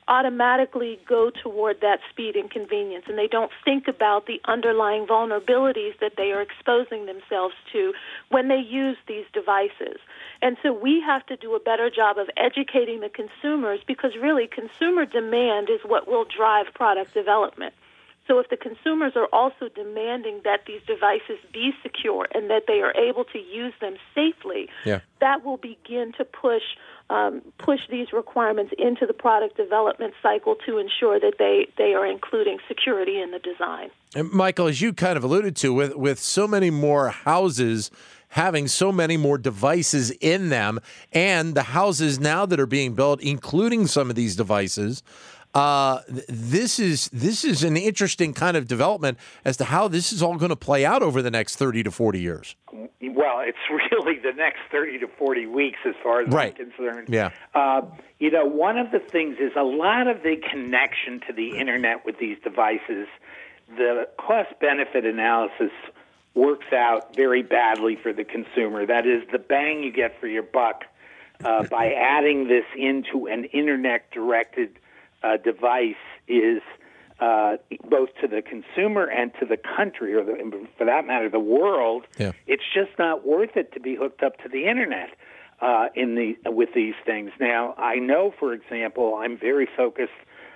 automatically 0.07 0.99
go 1.07 1.29
toward 1.29 1.81
that 1.81 1.99
speed 2.09 2.35
and 2.35 2.49
convenience 2.49 3.05
and 3.07 3.17
they 3.17 3.27
don't 3.27 3.51
think 3.65 3.87
about 3.87 4.25
the 4.25 4.39
underlying 4.45 5.05
vulnerabilities 5.05 5.97
that 5.99 6.13
they 6.17 6.31
are 6.31 6.41
exposing 6.41 7.05
themselves 7.05 7.55
to 7.71 7.93
when 8.29 8.47
they 8.47 8.59
use 8.59 8.97
these 9.07 9.25
devices. 9.33 9.99
And 10.41 10.57
so 10.63 10.71
we 10.71 11.01
have 11.01 11.25
to 11.27 11.35
do 11.35 11.55
a 11.55 11.59
better 11.59 11.89
job 11.89 12.17
of 12.17 12.29
educating 12.37 13.01
the 13.01 13.09
consumers 13.09 13.79
because 13.85 14.11
really 14.15 14.47
consumer 14.47 15.05
demand 15.05 15.69
is 15.69 15.81
what 15.85 16.07
will 16.07 16.25
drive 16.25 16.67
product 16.73 17.13
development. 17.13 17.73
So 18.27 18.39
if 18.39 18.49
the 18.49 18.57
consumers 18.57 19.13
are 19.15 19.29
also 19.31 19.69
demanding 19.73 20.41
that 20.43 20.65
these 20.67 20.81
devices 20.85 21.39
be 21.53 21.71
secure 21.81 22.27
and 22.35 22.49
that 22.49 22.63
they 22.67 22.81
are 22.81 22.93
able 22.97 23.23
to 23.25 23.39
use 23.39 23.73
them 23.79 23.95
safely, 24.13 24.69
yeah. 24.85 24.99
that 25.21 25.45
will 25.45 25.57
begin 25.57 26.11
to 26.17 26.25
push 26.25 26.63
um, 27.09 27.41
push 27.57 27.79
these 27.89 28.11
requirements 28.11 28.73
into 28.77 29.05
the 29.05 29.13
product 29.13 29.55
development 29.57 30.13
cycle 30.21 30.55
to 30.65 30.77
ensure 30.77 31.19
that 31.19 31.35
they, 31.39 31.67
they 31.77 31.93
are 31.93 32.05
including 32.05 32.57
security 32.67 33.21
in 33.21 33.31
the 33.31 33.39
design. 33.39 33.89
And 34.15 34.31
Michael, 34.31 34.67
as 34.67 34.81
you 34.81 34.93
kind 34.93 35.17
of 35.17 35.23
alluded 35.23 35.55
to, 35.57 35.73
with 35.73 35.95
with 35.95 36.19
so 36.19 36.47
many 36.47 36.69
more 36.69 37.09
houses 37.09 37.91
having 38.29 38.67
so 38.67 38.91
many 38.91 39.15
more 39.15 39.37
devices 39.37 40.11
in 40.11 40.49
them, 40.49 40.79
and 41.13 41.55
the 41.55 41.63
houses 41.63 42.19
now 42.19 42.45
that 42.45 42.59
are 42.59 42.65
being 42.65 42.93
built, 42.93 43.21
including 43.21 43.87
some 43.87 44.09
of 44.09 44.15
these 44.15 44.35
devices. 44.35 45.01
Uh, 45.57 46.03
this 46.29 46.77
is 46.77 47.09
this 47.09 47.43
is 47.43 47.63
an 47.63 47.75
interesting 47.75 48.31
kind 48.31 48.55
of 48.55 48.67
development 48.67 49.17
as 49.43 49.57
to 49.57 49.63
how 49.63 49.87
this 49.87 50.13
is 50.13 50.21
all 50.21 50.37
going 50.37 50.49
to 50.49 50.55
play 50.55 50.85
out 50.85 51.01
over 51.01 51.19
the 51.23 51.31
next 51.31 51.55
thirty 51.55 51.81
to 51.81 51.89
forty 51.89 52.19
years. 52.19 52.55
Well, 52.71 53.39
it's 53.39 53.57
really 53.91 54.19
the 54.19 54.33
next 54.33 54.59
thirty 54.71 54.99
to 54.99 55.07
forty 55.07 55.47
weeks, 55.47 55.79
as 55.83 55.95
far 56.03 56.21
as 56.21 56.27
right. 56.27 56.55
I'm 56.59 56.69
concerned. 56.69 57.09
Yeah. 57.09 57.31
Uh, 57.55 57.81
you 58.19 58.29
know, 58.29 58.45
one 58.45 58.77
of 58.77 58.91
the 58.91 58.99
things 58.99 59.37
is 59.39 59.51
a 59.57 59.63
lot 59.63 60.05
of 60.05 60.21
the 60.21 60.35
connection 60.35 61.21
to 61.25 61.33
the 61.33 61.57
internet 61.57 62.05
with 62.05 62.19
these 62.19 62.37
devices. 62.43 63.07
The 63.75 64.07
cost 64.19 64.59
benefit 64.61 65.05
analysis 65.05 65.71
works 66.35 66.71
out 66.71 67.15
very 67.15 67.41
badly 67.41 67.95
for 67.95 68.13
the 68.13 68.23
consumer. 68.23 68.85
That 68.85 69.07
is, 69.07 69.23
the 69.31 69.39
bang 69.39 69.81
you 69.81 69.91
get 69.91 70.19
for 70.19 70.27
your 70.27 70.43
buck 70.43 70.83
uh, 71.43 71.63
by 71.63 71.93
adding 71.97 72.47
this 72.47 72.65
into 72.77 73.25
an 73.25 73.45
internet 73.45 74.11
directed 74.11 74.77
uh, 75.23 75.37
device 75.37 75.95
is 76.27 76.61
uh, 77.19 77.57
both 77.89 78.09
to 78.21 78.27
the 78.27 78.41
consumer 78.41 79.05
and 79.05 79.31
to 79.39 79.45
the 79.45 79.57
country, 79.57 80.13
or 80.13 80.23
the, 80.23 80.67
for 80.77 80.85
that 80.85 81.07
matter, 81.07 81.29
the 81.29 81.39
world. 81.39 82.03
Yeah. 82.17 82.31
It's 82.45 82.63
just 82.73 82.91
not 82.99 83.25
worth 83.25 83.57
it 83.57 83.73
to 83.73 83.79
be 83.79 83.95
hooked 83.95 84.21
up 84.23 84.37
to 84.43 84.49
the 84.49 84.67
internet 84.67 85.09
uh, 85.61 85.87
in 85.95 86.15
the 86.15 86.35
with 86.49 86.69
these 86.75 86.95
things. 87.05 87.31
Now, 87.39 87.73
I 87.77 87.95
know, 87.95 88.33
for 88.39 88.53
example, 88.53 89.15
I'm 89.15 89.37
very 89.37 89.67
focused 89.75 90.11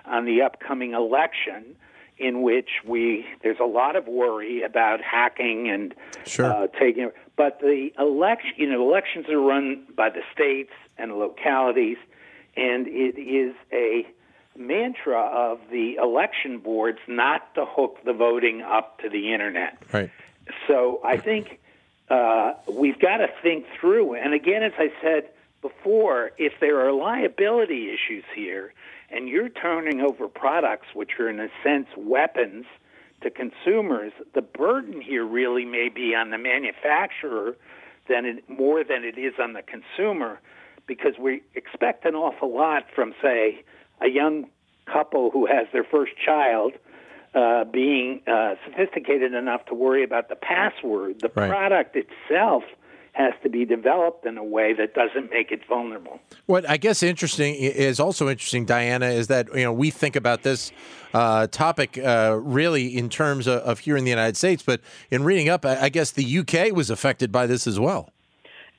on 0.06 0.26
the 0.26 0.42
upcoming 0.42 0.94
election. 0.94 1.76
In 2.20 2.44
which 2.44 2.70
we 2.86 3.26
there's 3.42 3.60
a 3.60 3.66
lot 3.66 3.96
of 3.96 4.06
worry 4.06 4.62
about 4.62 5.02
hacking 5.02 5.72
and 5.72 5.96
sure. 6.24 6.46
uh, 6.46 6.68
taking, 6.68 7.10
but 7.36 7.62
the 7.62 7.90
election, 7.98 8.52
you 8.58 8.70
know, 8.70 8.88
elections 8.88 9.28
are 9.28 9.40
run 9.40 9.88
by 9.96 10.12
the 10.12 10.22
states 10.32 10.70
and 11.00 11.14
localities, 11.14 11.98
and 12.56 12.86
it 12.88 13.20
is 13.20 13.56
a 13.74 14.06
mantra 14.58 15.20
of 15.20 15.60
the 15.72 15.96
election 15.96 16.60
boards 16.60 17.00
not 17.08 17.54
to 17.56 17.66
hook 17.66 17.98
the 18.06 18.14
voting 18.14 18.62
up 18.62 19.00
to 19.00 19.10
the 19.10 19.34
internet. 19.34 19.78
Right. 19.92 20.12
So 20.68 21.00
I 21.04 21.18
think 21.18 21.60
uh, 22.10 22.54
we've 22.70 23.00
got 23.00 23.18
to 23.18 23.30
think 23.42 23.66
through. 23.80 24.16
And 24.16 24.34
again, 24.34 24.64
as 24.64 24.74
I 24.78 24.92
said 25.02 25.30
before, 25.62 26.32
if 26.38 26.54
there 26.60 26.86
are 26.86 26.92
liability 26.92 27.90
issues 27.90 28.26
here, 28.36 28.74
and 29.10 29.28
you're 29.28 29.50
turning 29.50 30.02
over 30.02 30.28
products 30.28 30.88
which 30.94 31.12
are 31.20 31.30
in 31.30 31.40
a 31.40 31.50
sense 31.64 31.88
weapons 31.98 32.66
to 33.22 33.30
consumers, 33.30 34.14
the 34.34 34.42
burden 34.42 35.02
here 35.02 35.26
really 35.26 35.66
may 35.66 35.90
be 35.90 36.16
on 36.16 36.32
the 36.32 36.38
manufacturer 36.38 37.56
than 38.08 38.26
it, 38.26 38.50
more 38.50 38.84
than 38.84 39.04
it 39.04 39.18
is 39.18 39.34
on 39.40 39.54
the 39.54 39.62
consumer, 39.62 40.40
because 40.88 41.14
we 41.20 41.44
expect 41.56 42.06
an 42.06 42.16
awful 42.16 42.54
lot 42.54 42.86
from, 42.96 43.14
say, 43.22 43.64
a 44.02 44.10
young 44.10 44.48
couple 44.86 45.32
who 45.32 45.46
has 45.46 45.68
their 45.72 45.84
first 45.84 46.14
child 46.24 46.74
uh, 47.34 47.64
being 47.66 48.22
uh, 48.28 48.56
sophisticated 48.66 49.34
enough 49.34 49.66
to 49.66 49.74
worry 49.74 50.04
about 50.04 50.30
the 50.30 50.36
password. 50.36 51.20
The 51.22 51.32
right. 51.34 51.50
product 51.50 51.96
itself 51.96 52.64
has 53.14 53.34
to 53.44 53.50
be 53.50 53.66
developed 53.66 54.26
in 54.26 54.38
a 54.38 54.44
way 54.44 54.74
that 54.74 54.94
doesn't 54.94 55.30
make 55.32 55.52
it 55.52 55.62
vulnerable. 55.68 56.20
What 56.46 56.70
I 56.70 56.78
guess 56.78 57.04
interesting 57.04 57.56
is 57.56 58.00
also 58.00 58.30
interesting, 58.30 58.66
Diana, 58.66 59.08
is 59.08 59.28
that 59.28 59.54
you 59.54 59.64
know 59.64 59.74
we 59.74 59.92
think 59.92 60.16
about 60.16 60.44
this 60.44 60.72
uh, 61.14 61.48
topic 61.48 61.98
uh, 61.98 62.38
really 62.42 62.98
in 62.98 63.10
terms 63.10 63.48
of, 63.48 63.60
of, 63.62 63.80
here 63.80 63.98
in 63.98 64.06
the 64.06 64.10
United 64.10 64.38
States, 64.38 64.64
but 64.64 64.80
in 65.10 65.24
reading 65.24 65.50
up, 65.50 65.66
I, 65.66 65.84
I 65.84 65.90
guess 65.90 66.12
the 66.12 66.40
UK 66.40 66.74
was 66.74 66.90
affected 66.90 67.32
by 67.32 67.48
this 67.48 67.68
as 67.68 67.80
well. 67.80 68.10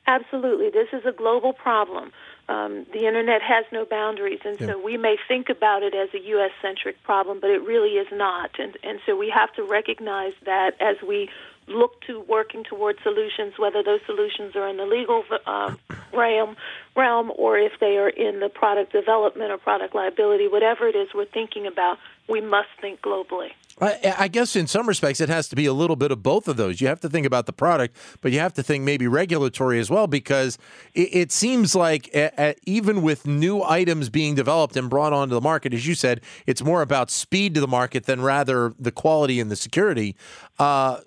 Absolutely, 0.06 0.70
this 0.70 0.88
is 0.92 1.04
a 1.06 1.12
global 1.12 1.52
problem. 1.52 2.10
Um, 2.48 2.86
the 2.92 3.06
internet 3.06 3.40
has 3.40 3.64
no 3.72 3.84
boundaries, 3.84 4.40
and 4.44 4.60
yeah. 4.60 4.68
so 4.68 4.78
we 4.78 4.96
may 4.96 5.16
think 5.28 5.48
about 5.48 5.82
it 5.82 5.94
as 5.94 6.08
a 6.12 6.18
U.S. 6.28 6.50
centric 6.60 7.02
problem, 7.02 7.38
but 7.40 7.50
it 7.50 7.62
really 7.62 7.96
is 7.96 8.08
not. 8.12 8.50
And 8.58 8.76
and 8.82 9.00
so 9.06 9.16
we 9.16 9.30
have 9.30 9.52
to 9.54 9.62
recognize 9.62 10.32
that 10.44 10.72
as 10.80 10.96
we 11.06 11.30
look 11.68 12.00
to 12.02 12.20
working 12.20 12.64
toward 12.64 12.98
solutions, 13.02 13.54
whether 13.58 13.82
those 13.82 14.00
solutions 14.06 14.56
are 14.56 14.68
in 14.68 14.76
the 14.76 14.86
legal 14.86 15.24
uh, 15.46 15.74
realm, 16.12 16.56
realm 16.96 17.32
or 17.36 17.58
if 17.58 17.72
they 17.80 17.96
are 17.98 18.08
in 18.08 18.40
the 18.40 18.48
product 18.48 18.92
development 18.92 19.50
or 19.50 19.58
product 19.58 19.94
liability, 19.94 20.48
whatever 20.48 20.88
it 20.88 20.96
is 20.96 21.08
we're 21.14 21.24
thinking 21.24 21.66
about, 21.66 21.98
we 22.28 22.40
must 22.40 22.68
think 22.80 23.00
globally. 23.00 23.50
I, 23.82 24.14
I, 24.16 24.28
guess 24.28 24.54
in 24.54 24.68
some 24.68 24.86
respects 24.86 25.20
it 25.20 25.28
has 25.28 25.48
to 25.48 25.56
be 25.56 25.66
a 25.66 25.72
little 25.72 25.96
bit 25.96 26.12
of 26.12 26.22
both 26.22 26.46
of 26.46 26.56
those. 26.56 26.80
You 26.80 26.86
have 26.86 27.00
to 27.00 27.08
think 27.08 27.26
about 27.26 27.46
the 27.46 27.52
product, 27.52 27.96
but 28.20 28.30
you 28.30 28.38
have 28.38 28.52
to 28.54 28.62
think 28.62 28.84
maybe 28.84 29.08
regulatory 29.08 29.80
as 29.80 29.90
well, 29.90 30.06
because 30.06 30.56
it, 30.94 31.08
it 31.12 31.32
seems 31.32 31.74
like 31.74 32.08
a, 32.14 32.30
a, 32.38 32.54
even 32.64 33.02
with 33.02 33.26
new 33.26 33.62
items 33.62 34.08
being 34.08 34.36
developed 34.36 34.76
and 34.76 34.88
brought 34.88 35.12
onto 35.12 35.34
the 35.34 35.40
market, 35.40 35.74
as 35.74 35.86
you 35.86 35.94
said, 35.94 36.20
it's 36.46 36.62
more 36.62 36.80
about 36.80 37.10
speed 37.10 37.54
to 37.54 37.60
the 37.60 37.68
market 37.68 38.06
than 38.06 38.20
rather 38.22 38.72
the 38.78 38.92
quality 38.92 39.40
and 39.40 39.50
the 39.50 39.56
security. 39.56 40.14
Uh, 40.60 41.00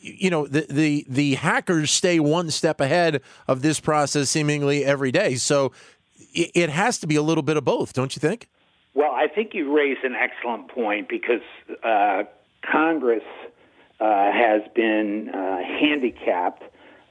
you 0.00 0.30
know 0.30 0.46
the, 0.46 0.66
the 0.70 1.04
the 1.08 1.34
hackers 1.34 1.90
stay 1.90 2.20
one 2.20 2.50
step 2.50 2.80
ahead 2.80 3.20
of 3.46 3.62
this 3.62 3.80
process 3.80 4.30
seemingly 4.30 4.84
every 4.84 5.10
day 5.10 5.34
so 5.34 5.72
it, 6.32 6.50
it 6.54 6.70
has 6.70 6.98
to 6.98 7.06
be 7.06 7.16
a 7.16 7.20
little 7.20 7.42
bit 7.42 7.56
of 7.56 7.64
both 7.64 7.92
don't 7.92 8.14
you 8.14 8.20
think 8.20 8.48
well 8.94 9.12
i 9.12 9.26
think 9.26 9.54
you 9.54 9.74
raise 9.76 9.98
an 10.04 10.14
excellent 10.14 10.68
point 10.68 11.08
because 11.08 11.42
uh, 11.84 12.22
congress 12.62 13.22
uh, 14.00 14.30
has 14.32 14.62
been 14.74 15.28
uh, 15.30 15.58
handicapped 15.80 16.62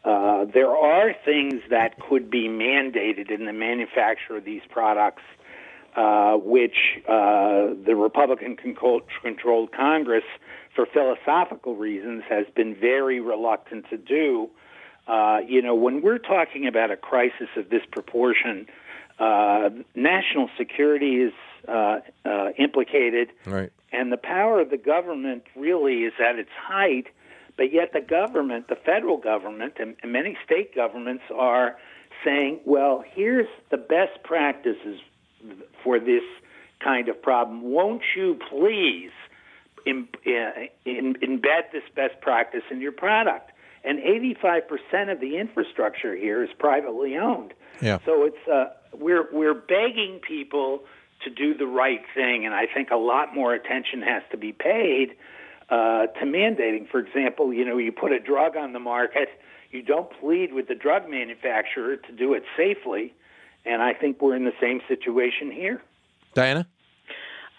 uh, 0.05 0.45
there 0.53 0.75
are 0.75 1.13
things 1.25 1.61
that 1.69 1.99
could 1.99 2.29
be 2.29 2.47
mandated 2.47 3.29
in 3.29 3.45
the 3.45 3.53
manufacture 3.53 4.37
of 4.37 4.45
these 4.45 4.61
products 4.69 5.23
uh, 5.95 6.35
which 6.37 6.99
uh, 7.07 7.73
the 7.85 7.95
republican 7.95 8.55
controlled 8.55 9.71
congress 9.71 10.23
for 10.75 10.85
philosophical 10.85 11.75
reasons, 11.75 12.21
has 12.29 12.45
been 12.55 12.75
very 12.75 13.19
reluctant 13.19 13.89
to 13.89 13.97
do. 13.97 14.47
You 15.47 15.61
know, 15.63 15.73
when 15.73 16.03
we're 16.03 16.19
talking 16.19 16.67
about 16.67 16.91
a 16.91 16.95
crisis 16.95 17.47
of 17.55 17.69
this 17.69 17.81
proportion, 17.91 18.67
uh, 19.19 19.69
national 19.95 20.49
security 20.57 21.15
is 21.15 21.33
uh, 21.67 21.99
uh 22.25 22.49
implicated, 22.57 23.29
right. 23.45 23.71
and 23.91 24.11
the 24.11 24.17
power 24.17 24.59
of 24.59 24.69
the 24.69 24.77
government 24.77 25.43
really 25.55 26.03
is 26.03 26.13
at 26.19 26.37
its 26.37 26.49
height. 26.59 27.07
But 27.57 27.73
yet, 27.73 27.91
the 27.91 28.01
government, 28.01 28.67
the 28.67 28.75
federal 28.75 29.17
government, 29.17 29.73
and, 29.79 29.95
and 30.03 30.11
many 30.11 30.37
state 30.45 30.75
governments 30.75 31.23
are 31.33 31.77
saying, 32.23 32.59
"Well, 32.65 33.03
here's 33.13 33.47
the 33.71 33.77
best 33.77 34.23
practices 34.23 34.99
for 35.83 35.99
this 35.99 36.23
kind 36.79 37.09
of 37.09 37.21
problem. 37.21 37.63
Won't 37.63 38.03
you 38.15 38.39
please?" 38.49 39.11
in, 39.87 40.07
in, 40.85 41.15
embed 41.23 41.71
this 41.71 41.83
best 41.95 42.19
practice 42.21 42.63
in 42.69 42.81
your 42.81 42.91
product. 42.91 43.51
And 43.83 43.99
85% 43.99 45.11
of 45.11 45.21
the 45.21 45.37
infrastructure 45.37 46.13
here 46.15 46.43
is 46.43 46.49
privately 46.59 47.15
owned. 47.15 47.53
Yeah. 47.81 47.99
So 48.05 48.25
it's 48.25 48.47
uh, 48.51 48.73
we're 48.93 49.27
we're 49.31 49.53
begging 49.53 50.19
people 50.27 50.81
to 51.27 51.33
do 51.33 51.57
the 51.57 51.67
right 51.67 52.01
thing, 52.13 52.45
and 52.45 52.53
I 52.53 52.65
think 52.73 52.89
a 52.91 52.95
lot 52.95 53.35
more 53.35 53.53
attention 53.53 54.01
has 54.01 54.23
to 54.31 54.37
be 54.37 54.51
paid 54.53 55.15
uh, 55.69 56.07
to 56.07 56.25
mandating. 56.25 56.89
For 56.89 56.99
example, 56.99 57.53
you 57.53 57.65
know, 57.65 57.77
you 57.77 57.91
put 57.91 58.11
a 58.11 58.19
drug 58.19 58.55
on 58.55 58.73
the 58.73 58.79
market, 58.79 59.27
you 59.71 59.81
don't 59.81 60.09
plead 60.19 60.53
with 60.53 60.67
the 60.67 60.75
drug 60.75 61.09
manufacturer 61.09 61.97
to 61.97 62.11
do 62.13 62.33
it 62.33 62.43
safely, 62.55 63.13
and 63.65 63.81
I 63.81 63.93
think 63.93 64.21
we're 64.21 64.35
in 64.35 64.45
the 64.45 64.55
same 64.61 64.79
situation 64.87 65.51
here. 65.51 65.81
Diana. 66.33 66.67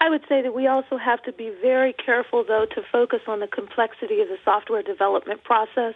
I 0.01 0.09
would 0.09 0.23
say 0.29 0.43
that 0.43 0.55
we 0.55 0.69
also 0.69 0.97
have 0.97 1.23
to 1.25 1.33
be 1.33 1.53
very 1.61 1.93
careful, 1.93 2.45
though, 2.47 2.67
to 2.75 2.83
focus 2.91 3.21
on 3.27 3.41
the 3.41 3.49
complexity 3.49 4.21
of 4.21 4.29
the 4.29 4.39
software 4.45 4.83
development 4.83 5.43
process, 5.43 5.95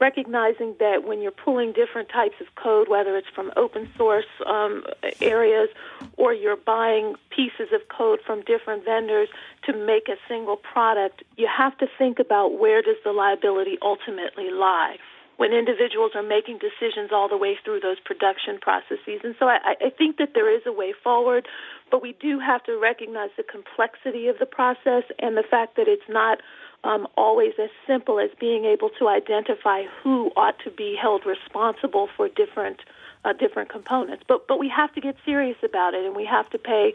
recognizing 0.00 0.74
that 0.78 1.04
when 1.04 1.20
you're 1.20 1.30
pulling 1.30 1.72
different 1.72 2.08
types 2.08 2.36
of 2.40 2.46
code, 2.54 2.88
whether 2.88 3.16
it's 3.16 3.28
from 3.34 3.52
open 3.56 3.88
source 3.96 4.26
um, 4.46 4.84
areas 5.20 5.68
or 6.16 6.32
you're 6.32 6.56
buying 6.56 7.14
pieces 7.30 7.72
of 7.72 7.88
code 7.88 8.20
from 8.26 8.42
different 8.42 8.84
vendors 8.84 9.28
to 9.64 9.72
make 9.72 10.08
a 10.08 10.16
single 10.28 10.56
product, 10.56 11.22
you 11.36 11.48
have 11.48 11.76
to 11.78 11.86
think 11.98 12.18
about 12.18 12.58
where 12.58 12.82
does 12.82 12.96
the 13.04 13.12
liability 13.12 13.78
ultimately 13.82 14.50
lie. 14.50 14.96
when 15.38 15.52
individuals 15.52 16.12
are 16.16 16.22
making 16.22 16.58
decisions 16.58 17.10
all 17.12 17.28
the 17.28 17.36
way 17.36 17.56
through 17.64 17.78
those 17.78 17.98
production 18.00 18.58
processes. 18.60 19.20
And 19.22 19.36
so 19.38 19.46
I, 19.46 19.74
I 19.80 19.90
think 19.96 20.18
that 20.18 20.34
there 20.34 20.52
is 20.54 20.62
a 20.66 20.72
way 20.72 20.92
forward, 20.92 21.46
but 21.92 22.02
we 22.02 22.16
do 22.20 22.40
have 22.40 22.64
to 22.64 22.76
recognize 22.76 23.30
the 23.36 23.44
complexity 23.44 24.26
of 24.26 24.40
the 24.40 24.46
process 24.46 25.04
and 25.20 25.36
the 25.36 25.44
fact 25.48 25.76
that 25.76 25.86
it's 25.86 26.08
not 26.08 26.38
um, 26.84 27.06
always 27.16 27.52
as 27.62 27.70
simple 27.86 28.20
as 28.20 28.30
being 28.38 28.64
able 28.64 28.90
to 28.98 29.08
identify 29.08 29.82
who 30.02 30.30
ought 30.36 30.58
to 30.64 30.70
be 30.70 30.96
held 31.00 31.26
responsible 31.26 32.08
for 32.16 32.28
different 32.28 32.80
uh, 33.24 33.32
different 33.32 33.68
components. 33.68 34.22
But 34.28 34.46
but 34.46 34.58
we 34.58 34.68
have 34.68 34.92
to 34.94 35.00
get 35.00 35.16
serious 35.24 35.56
about 35.64 35.94
it, 35.94 36.04
and 36.04 36.14
we 36.14 36.24
have 36.24 36.48
to 36.50 36.58
pay 36.58 36.94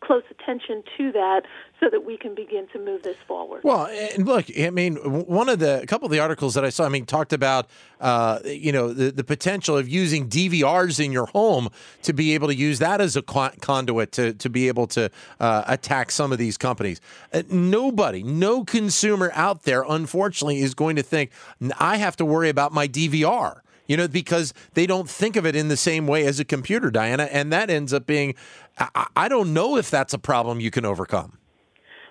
close 0.00 0.22
attention 0.30 0.82
to 0.96 1.12
that 1.12 1.42
so 1.80 1.88
that 1.90 2.04
we 2.04 2.16
can 2.16 2.34
begin 2.34 2.66
to 2.68 2.78
move 2.78 3.02
this 3.02 3.16
forward. 3.26 3.62
Well, 3.64 3.86
and 3.86 4.26
look, 4.26 4.46
I 4.58 4.70
mean, 4.70 4.96
one 4.96 5.48
of 5.48 5.58
the 5.58 5.82
a 5.82 5.86
couple 5.86 6.06
of 6.06 6.12
the 6.12 6.20
articles 6.20 6.54
that 6.54 6.64
I 6.64 6.70
saw, 6.70 6.84
I 6.84 6.88
mean, 6.88 7.06
talked 7.06 7.32
about 7.32 7.68
uh, 8.00 8.40
you 8.44 8.72
know 8.72 8.92
the, 8.92 9.10
the 9.10 9.24
potential 9.24 9.76
of 9.76 9.88
using 9.88 10.28
DVRs 10.28 11.04
in 11.04 11.12
your 11.12 11.26
home 11.26 11.68
to 12.02 12.12
be 12.12 12.34
able 12.34 12.48
to 12.48 12.54
use 12.54 12.78
that 12.78 13.00
as 13.00 13.16
a 13.16 13.22
conduit 13.22 14.12
to 14.12 14.32
to 14.34 14.50
be 14.50 14.68
able 14.68 14.86
to 14.88 15.10
uh, 15.40 15.64
attack 15.66 16.10
some 16.10 16.32
of 16.32 16.38
these 16.38 16.56
companies. 16.56 17.00
Uh, 17.32 17.42
nobody, 17.50 18.22
no 18.22 18.64
consumer 18.64 19.30
out 19.34 19.62
there, 19.62 19.84
unfortunately, 19.88 20.60
is 20.60 20.74
going 20.74 20.96
to 20.96 21.02
think 21.02 21.30
I 21.78 21.96
have 21.96 22.16
to 22.16 22.24
worry 22.24 22.48
about 22.48 22.72
my 22.72 22.88
DVR 22.88 23.60
you 23.88 23.96
know, 23.96 24.06
because 24.06 24.54
they 24.74 24.86
don't 24.86 25.08
think 25.08 25.34
of 25.34 25.46
it 25.46 25.56
in 25.56 25.68
the 25.68 25.76
same 25.76 26.06
way 26.06 26.26
as 26.26 26.38
a 26.38 26.44
computer, 26.44 26.90
Diana. 26.90 27.24
And 27.24 27.50
that 27.52 27.70
ends 27.70 27.92
up 27.92 28.06
being, 28.06 28.34
I, 28.78 29.06
I 29.16 29.28
don't 29.28 29.52
know 29.52 29.76
if 29.76 29.90
that's 29.90 30.14
a 30.14 30.18
problem 30.18 30.60
you 30.60 30.70
can 30.70 30.84
overcome. 30.84 31.38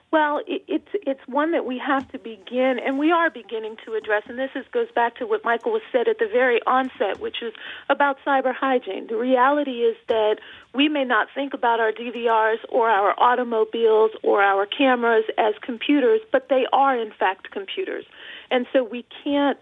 Well, 0.09 0.39
it, 0.47 0.63
it's 0.67 0.87
it's 0.93 1.19
one 1.27 1.51
that 1.51 1.65
we 1.65 1.77
have 1.79 2.09
to 2.13 2.19
begin, 2.19 2.79
and 2.83 2.97
we 2.97 3.11
are 3.11 3.29
beginning 3.29 3.75
to 3.85 3.93
address. 3.95 4.23
And 4.27 4.39
this 4.39 4.51
is, 4.55 4.65
goes 4.71 4.87
back 4.95 5.17
to 5.17 5.27
what 5.27 5.43
Michael 5.43 5.73
was 5.73 5.81
said 5.91 6.07
at 6.07 6.17
the 6.17 6.29
very 6.31 6.61
onset, 6.65 7.19
which 7.19 7.41
is 7.41 7.53
about 7.89 8.17
cyber 8.25 8.55
hygiene. 8.55 9.07
The 9.07 9.17
reality 9.17 9.83
is 9.83 9.97
that 10.07 10.37
we 10.73 10.87
may 10.87 11.03
not 11.03 11.27
think 11.35 11.53
about 11.53 11.81
our 11.81 11.91
DVRs 11.91 12.59
or 12.69 12.89
our 12.89 13.19
automobiles 13.19 14.11
or 14.23 14.41
our 14.41 14.65
cameras 14.65 15.25
as 15.37 15.55
computers, 15.61 16.21
but 16.31 16.47
they 16.49 16.65
are 16.71 16.97
in 16.97 17.11
fact 17.11 17.51
computers, 17.51 18.05
and 18.49 18.65
so 18.71 18.85
we 18.85 19.05
can't 19.25 19.61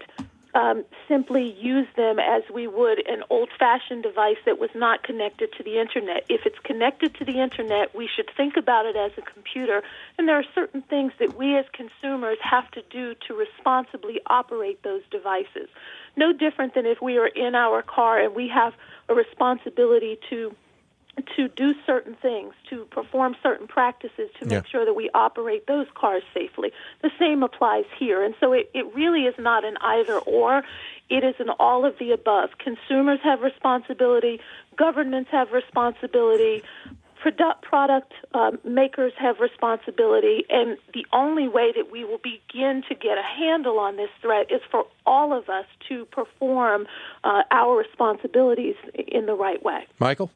um, 0.56 0.86
simply 1.06 1.54
use 1.60 1.86
them 1.96 2.18
as 2.18 2.42
we 2.52 2.66
would 2.66 3.06
an 3.06 3.22
old 3.28 3.50
fashioned 3.58 4.02
device 4.02 4.38
that 4.46 4.58
was 4.58 4.70
not 4.74 5.02
connected 5.02 5.52
to 5.58 5.62
the 5.62 5.78
internet. 5.78 6.24
If 6.30 6.46
it's 6.46 6.58
connected 6.64 7.14
to 7.16 7.26
the 7.26 7.42
internet, 7.42 7.94
we 7.94 8.08
should 8.08 8.30
think 8.38 8.56
about 8.56 8.86
it 8.86 8.96
as 8.96 9.12
a 9.18 9.22
computer. 9.22 9.82
And 10.16 10.26
there 10.26 10.38
are 10.38 10.44
certain 10.54 10.80
things 10.80 11.12
that 11.18 11.36
we 11.36 11.58
as 11.58 11.66
consumers 11.74 12.38
have 12.40 12.70
to 12.70 12.82
do 12.88 13.14
to 13.28 13.34
responsibly 13.34 14.20
operate 14.26 14.82
those 14.82 15.02
devices. 15.10 15.68
No 16.16 16.32
different 16.32 16.74
than 16.74 16.86
if 16.86 17.02
we 17.02 17.18
are 17.18 17.26
in 17.26 17.54
our 17.54 17.82
car 17.82 18.18
and 18.18 18.34
we 18.34 18.48
have 18.48 18.72
a 19.10 19.14
responsibility 19.14 20.18
to 20.30 20.54
to 21.36 21.48
do 21.48 21.74
certain 21.86 22.14
things, 22.20 22.52
to 22.70 22.84
perform 22.86 23.36
certain 23.42 23.66
practices 23.66 24.30
to 24.38 24.46
make 24.46 24.64
yeah. 24.64 24.70
sure 24.70 24.84
that 24.84 24.94
we 24.94 25.10
operate 25.14 25.66
those 25.66 25.86
cars 25.94 26.22
safely. 26.34 26.72
The 27.02 27.10
same 27.18 27.42
applies 27.42 27.84
here. 27.98 28.22
And 28.22 28.34
so 28.38 28.52
it, 28.52 28.70
it 28.74 28.94
really 28.94 29.22
is 29.22 29.34
not 29.38 29.64
an 29.64 29.76
either 29.80 30.18
or, 30.18 30.62
it 31.08 31.24
is 31.24 31.34
an 31.38 31.50
all 31.58 31.84
of 31.84 31.98
the 31.98 32.12
above. 32.12 32.50
Consumers 32.58 33.20
have 33.22 33.40
responsibility, 33.40 34.40
governments 34.76 35.30
have 35.32 35.52
responsibility, 35.52 36.62
product, 37.16 37.62
product 37.62 38.12
um, 38.34 38.58
makers 38.64 39.12
have 39.18 39.40
responsibility, 39.40 40.44
and 40.50 40.76
the 40.94 41.06
only 41.12 41.48
way 41.48 41.72
that 41.74 41.90
we 41.90 42.04
will 42.04 42.18
begin 42.18 42.82
to 42.88 42.94
get 42.94 43.18
a 43.18 43.22
handle 43.22 43.78
on 43.78 43.96
this 43.96 44.10
threat 44.20 44.50
is 44.50 44.60
for 44.70 44.86
all 45.04 45.36
of 45.36 45.48
us 45.48 45.64
to 45.88 46.04
perform 46.06 46.86
uh, 47.24 47.42
our 47.50 47.76
responsibilities 47.76 48.76
in 48.94 49.26
the 49.26 49.34
right 49.34 49.62
way. 49.62 49.86
Michael? 49.98 50.30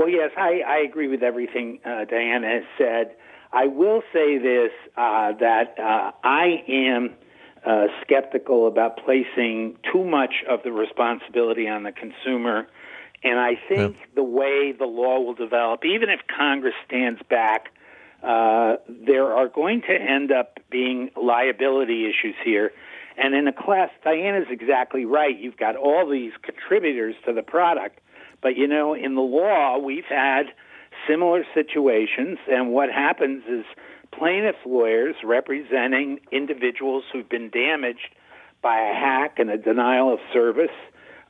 Well, 0.00 0.08
yes, 0.08 0.30
I, 0.34 0.62
I 0.66 0.78
agree 0.78 1.08
with 1.08 1.22
everything 1.22 1.78
uh, 1.84 2.06
Diana 2.06 2.48
has 2.48 2.62
said. 2.78 3.16
I 3.52 3.66
will 3.66 4.00
say 4.14 4.38
this 4.38 4.70
uh, 4.96 5.32
that 5.40 5.74
uh, 5.78 6.12
I 6.24 6.64
am 6.66 7.16
uh, 7.66 7.88
skeptical 8.00 8.66
about 8.66 8.96
placing 9.04 9.76
too 9.92 10.02
much 10.02 10.36
of 10.48 10.60
the 10.64 10.72
responsibility 10.72 11.68
on 11.68 11.82
the 11.82 11.92
consumer. 11.92 12.66
And 13.22 13.38
I 13.38 13.60
think 13.68 13.96
yeah. 13.98 14.06
the 14.14 14.22
way 14.22 14.72
the 14.72 14.86
law 14.86 15.20
will 15.20 15.34
develop, 15.34 15.84
even 15.84 16.08
if 16.08 16.20
Congress 16.34 16.72
stands 16.86 17.20
back, 17.28 17.66
uh, 18.22 18.76
there 18.88 19.34
are 19.34 19.48
going 19.48 19.82
to 19.82 19.92
end 19.92 20.32
up 20.32 20.60
being 20.70 21.10
liability 21.14 22.06
issues 22.06 22.36
here. 22.42 22.72
And 23.18 23.34
in 23.34 23.46
a 23.46 23.52
class, 23.52 23.90
Diana's 24.02 24.46
exactly 24.48 25.04
right. 25.04 25.38
You've 25.38 25.58
got 25.58 25.76
all 25.76 26.08
these 26.08 26.32
contributors 26.40 27.16
to 27.26 27.34
the 27.34 27.42
product 27.42 28.00
but 28.42 28.56
you 28.56 28.66
know, 28.66 28.94
in 28.94 29.14
the 29.14 29.20
law, 29.20 29.78
we've 29.78 30.04
had 30.08 30.44
similar 31.08 31.44
situations, 31.54 32.38
and 32.50 32.70
what 32.70 32.90
happens 32.90 33.44
is 33.48 33.64
plaintiffs' 34.12 34.58
lawyers 34.66 35.16
representing 35.24 36.20
individuals 36.32 37.04
who've 37.12 37.28
been 37.28 37.50
damaged 37.50 38.14
by 38.62 38.78
a 38.78 38.94
hack 38.94 39.38
and 39.38 39.50
a 39.50 39.56
denial 39.56 40.12
of 40.12 40.18
service 40.32 40.70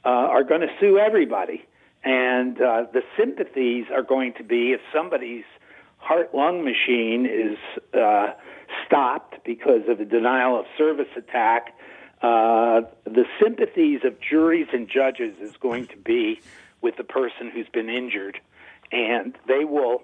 uh, 0.04 0.08
are 0.08 0.44
going 0.44 0.62
to 0.62 0.70
sue 0.80 0.98
everybody. 0.98 1.64
And 2.02 2.60
uh, 2.60 2.86
the 2.92 3.02
sympathies 3.18 3.86
are 3.92 4.02
going 4.02 4.32
to 4.34 4.44
be 4.44 4.72
if 4.72 4.80
somebody's 4.92 5.44
heart 5.98 6.34
lung 6.34 6.64
machine 6.64 7.26
is 7.26 7.58
uh, 7.94 8.32
stopped 8.86 9.44
because 9.44 9.82
of 9.88 10.00
a 10.00 10.04
denial 10.04 10.58
of 10.58 10.64
service 10.78 11.08
attack. 11.16 11.74
Uh, 12.22 12.82
the 13.04 13.24
sympathies 13.42 14.00
of 14.04 14.18
juries 14.20 14.68
and 14.72 14.88
judges 14.88 15.36
is 15.40 15.56
going 15.58 15.86
to 15.88 15.96
be 15.96 16.40
with 16.82 16.96
the 16.96 17.04
person 17.04 17.50
who's 17.52 17.68
been 17.68 17.88
injured, 17.88 18.40
and 18.92 19.36
they 19.46 19.64
will 19.64 20.02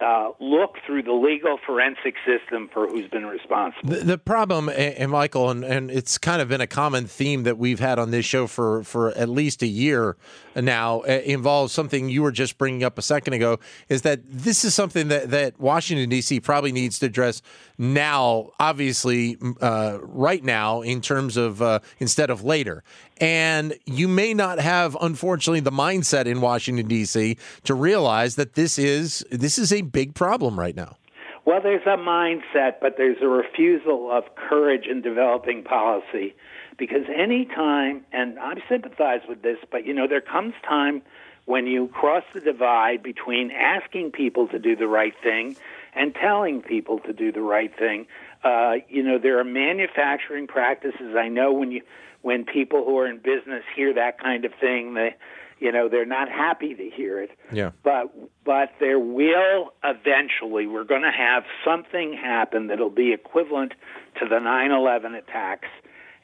uh, 0.00 0.30
look 0.40 0.76
through 0.84 1.02
the 1.02 1.12
legal 1.12 1.56
forensic 1.64 2.14
system 2.26 2.68
for 2.72 2.88
who's 2.88 3.08
been 3.10 3.26
responsible. 3.26 3.90
The, 3.90 4.04
the 4.04 4.18
problem, 4.18 4.68
and 4.68 5.10
Michael, 5.10 5.50
and, 5.50 5.64
and, 5.64 5.90
it's 5.90 6.18
kind 6.18 6.42
of 6.42 6.48
been 6.48 6.60
a 6.60 6.66
common 6.66 7.06
theme 7.06 7.44
that 7.44 7.58
we've 7.58 7.78
had 7.78 7.98
on 7.98 8.10
this 8.10 8.26
show 8.26 8.46
for, 8.46 8.82
for 8.82 9.12
at 9.12 9.28
least 9.28 9.62
a 9.62 9.66
year 9.66 10.16
now, 10.56 11.02
involves 11.02 11.72
something 11.72 12.08
you 12.08 12.22
were 12.22 12.32
just 12.32 12.58
bringing 12.58 12.82
up 12.82 12.98
a 12.98 13.02
second 13.02 13.34
ago, 13.34 13.60
is 13.88 14.02
that 14.02 14.20
this 14.28 14.64
is 14.64 14.74
something 14.74 15.08
that, 15.08 15.30
that 15.30 15.60
Washington, 15.60 16.08
D.C. 16.08 16.40
probably 16.40 16.72
needs 16.72 16.98
to 16.98 17.06
address 17.06 17.40
now, 17.78 18.50
obviously, 18.58 19.36
uh, 19.60 19.98
right 20.02 20.42
now, 20.42 20.82
in 20.82 21.00
terms 21.00 21.36
of 21.36 21.62
uh, 21.62 21.80
instead 21.98 22.30
of 22.30 22.42
later. 22.42 22.82
And 23.18 23.74
you 23.86 24.08
may 24.08 24.34
not 24.34 24.58
have, 24.58 24.96
unfortunately, 25.00 25.60
the 25.60 25.70
mindset 25.70 26.26
in 26.26 26.40
Washington 26.40 26.88
D.C. 26.88 27.36
to 27.64 27.74
realize 27.74 28.34
that 28.36 28.54
this 28.54 28.78
is 28.78 29.24
this 29.30 29.58
is 29.58 29.72
a 29.72 29.82
big 29.82 30.14
problem 30.14 30.58
right 30.58 30.74
now. 30.74 30.96
Well, 31.44 31.60
there's 31.62 31.86
a 31.86 31.98
mindset, 31.98 32.76
but 32.80 32.96
there's 32.96 33.20
a 33.20 33.28
refusal 33.28 34.10
of 34.10 34.24
courage 34.34 34.86
in 34.86 35.02
developing 35.02 35.62
policy. 35.62 36.34
Because 36.76 37.04
any 37.14 37.44
time, 37.44 38.04
and 38.12 38.38
I 38.38 38.54
sympathize 38.68 39.20
with 39.28 39.42
this, 39.42 39.58
but 39.70 39.86
you 39.86 39.94
know, 39.94 40.08
there 40.08 40.20
comes 40.20 40.54
time 40.66 41.02
when 41.44 41.66
you 41.66 41.88
cross 41.88 42.24
the 42.32 42.40
divide 42.40 43.02
between 43.02 43.50
asking 43.50 44.10
people 44.10 44.48
to 44.48 44.58
do 44.58 44.74
the 44.74 44.86
right 44.86 45.14
thing 45.22 45.56
and 45.94 46.14
telling 46.14 46.62
people 46.62 46.98
to 47.00 47.12
do 47.12 47.30
the 47.30 47.42
right 47.42 47.76
thing. 47.78 48.06
Uh, 48.44 48.74
you 48.88 49.02
know, 49.02 49.18
there 49.18 49.38
are 49.38 49.44
manufacturing 49.44 50.46
practices. 50.46 51.16
I 51.18 51.28
know 51.28 51.52
when 51.52 51.72
you 51.72 51.82
when 52.22 52.44
people 52.44 52.84
who 52.84 52.98
are 52.98 53.06
in 53.06 53.18
business 53.18 53.62
hear 53.74 53.94
that 53.94 54.18
kind 54.18 54.44
of 54.44 54.52
thing, 54.60 54.94
they 54.94 55.14
you 55.58 55.72
know 55.72 55.88
they're 55.88 56.06
not 56.06 56.28
happy 56.28 56.74
to 56.74 56.90
hear 56.90 57.22
it. 57.22 57.30
Yeah. 57.50 57.70
But 57.82 58.12
but 58.44 58.72
there 58.80 58.98
will 58.98 59.72
eventually 59.82 60.66
we're 60.66 60.84
going 60.84 61.02
to 61.02 61.12
have 61.12 61.44
something 61.64 62.12
happen 62.12 62.66
that'll 62.66 62.90
be 62.90 63.12
equivalent 63.12 63.72
to 64.20 64.28
the 64.28 64.36
9/11 64.36 65.16
attacks, 65.16 65.68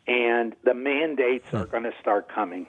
and 0.07 0.55
the 0.65 0.75
mandates 0.75 1.53
are 1.55 1.67
going 1.67 1.85
to 1.85 1.95
start 2.01 2.29
coming. 2.29 2.67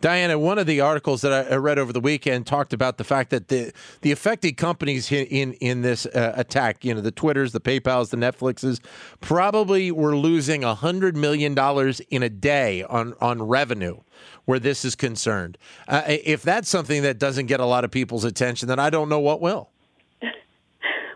Diana, 0.00 0.38
one 0.38 0.58
of 0.58 0.66
the 0.66 0.80
articles 0.80 1.20
that 1.22 1.50
I 1.52 1.56
read 1.56 1.78
over 1.78 1.92
the 1.92 2.00
weekend 2.00 2.46
talked 2.46 2.72
about 2.72 2.98
the 2.98 3.04
fact 3.04 3.30
that 3.30 3.48
the 3.48 3.72
the 4.02 4.12
affected 4.12 4.56
companies 4.56 5.10
in 5.10 5.54
in 5.54 5.82
this 5.82 6.06
uh, 6.06 6.32
attack, 6.36 6.84
you 6.84 6.94
know, 6.94 7.00
the 7.00 7.10
Twitters, 7.10 7.52
the 7.52 7.60
PayPal's, 7.60 8.10
the 8.10 8.16
Netflixes, 8.16 8.80
probably 9.20 9.90
were 9.90 10.16
losing 10.16 10.62
hundred 10.62 11.16
million 11.16 11.54
dollars 11.54 12.00
in 12.10 12.22
a 12.22 12.28
day 12.28 12.82
on 12.84 13.14
on 13.20 13.42
revenue 13.42 14.00
where 14.44 14.58
this 14.58 14.84
is 14.84 14.94
concerned. 14.94 15.58
Uh, 15.88 16.02
if 16.06 16.42
that's 16.42 16.68
something 16.68 17.02
that 17.02 17.18
doesn't 17.18 17.46
get 17.46 17.60
a 17.60 17.66
lot 17.66 17.84
of 17.84 17.90
people's 17.90 18.24
attention, 18.24 18.68
then 18.68 18.78
I 18.78 18.90
don't 18.90 19.08
know 19.08 19.20
what 19.20 19.40
will. 19.40 19.70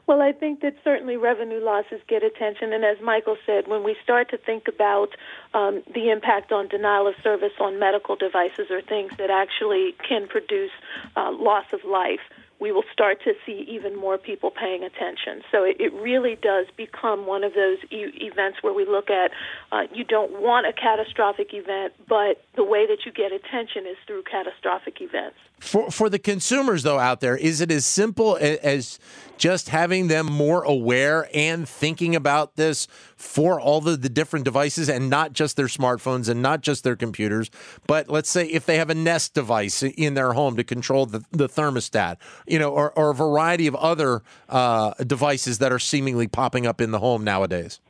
Well, 0.09 0.23
I 0.23 0.33
think 0.33 0.63
that 0.63 0.75
certainly 0.83 1.19
revenue 1.19 1.63
losses 1.63 2.01
get 2.09 2.23
attention, 2.23 2.73
and 2.73 2.83
as 2.83 2.97
Michael 3.03 3.37
said, 3.45 3.69
when 3.69 3.85
we 3.85 3.95
start 4.03 4.31
to 4.31 4.39
think 4.39 4.67
about 4.67 5.11
um, 5.53 5.83
the 5.95 6.09
impact 6.09 6.51
on 6.51 6.67
denial 6.67 7.07
of 7.07 7.15
service 7.23 7.53
on 7.61 7.79
medical 7.79 8.17
devices 8.17 8.71
or 8.71 8.81
things 8.81 9.13
that 9.19 9.29
actually 9.29 9.95
can 10.09 10.27
produce 10.27 10.71
uh, 11.15 11.31
loss 11.31 11.67
of 11.75 11.85
life, 11.85 12.21
we 12.59 12.73
will 12.73 12.85
start 12.91 13.23
to 13.25 13.35
see 13.45 13.67
even 13.69 13.95
more 13.95 14.17
people 14.17 14.51
paying 14.51 14.83
attention. 14.83 15.43
So 15.53 15.63
it, 15.63 15.77
it 15.79 15.93
really 15.93 16.37
does 16.37 16.67
become 16.75 17.27
one 17.27 17.45
of 17.45 17.53
those 17.53 17.77
e- 17.91 18.11
events 18.17 18.63
where 18.63 18.73
we 18.73 18.87
look 18.87 19.11
at 19.11 19.31
uh, 19.73 19.83
you 19.93 20.05
don't 20.05 20.41
want 20.41 20.67
a 20.67 20.73
catastrophic 20.73 21.53
event, 21.53 21.93
but 22.09 22.43
the 22.57 22.65
way 22.65 22.87
that 22.87 23.05
you 23.05 23.13
get 23.13 23.33
attention 23.33 23.87
is 23.87 23.99
through 24.07 24.23
catastrophic 24.23 25.03
events. 25.03 25.37
For 25.61 25.91
for 25.91 26.09
the 26.09 26.19
consumers 26.19 26.83
though 26.83 26.99
out 26.99 27.21
there, 27.21 27.37
is 27.37 27.61
it 27.61 27.71
as 27.71 27.85
simple 27.85 28.39
as 28.41 28.99
just 29.39 29.69
having 29.69 30.09
them 30.09 30.27
more 30.27 30.63
aware 30.65 31.29
and 31.33 31.69
thinking 31.69 32.15
about 32.15 32.57
this 32.57 32.87
for 33.17 33.61
all 33.61 33.81
the, 33.81 33.97
the 33.97 34.09
different 34.09 34.45
devices 34.45 34.89
and 34.89 35.09
not 35.09 35.33
just 35.33 35.57
their 35.57 35.67
smartphones 35.67 36.29
and 36.29 36.43
not 36.43 36.61
just 36.61 36.85
their 36.85 36.97
computers, 36.97 37.51
but 37.87 38.09
let's 38.09 38.29
say 38.29 38.47
if 38.47 38.67
they 38.67 38.77
have 38.77 38.91
a 38.91 38.95
Nest 38.95 39.35
device 39.35 39.83
in 39.83 40.15
their 40.15 40.33
home 40.33 40.57
to 40.57 40.65
control 40.65 41.07
the, 41.07 41.25
the 41.31 41.49
thermostat, 41.49 42.17
you 42.47 42.59
know, 42.59 42.71
or, 42.71 42.93
or 42.99 43.11
a 43.11 43.15
variety 43.15 43.67
of 43.67 43.77
other 43.77 44.23
uh, 44.49 44.93
devices 45.07 45.59
that 45.59 45.73
are 45.73 45.79
seemingly 45.79 46.27
popping 46.27 46.67
up 46.67 46.81
in 46.81 46.91
the 46.91 46.99
home 46.99 47.25
nowadays. 47.25 47.81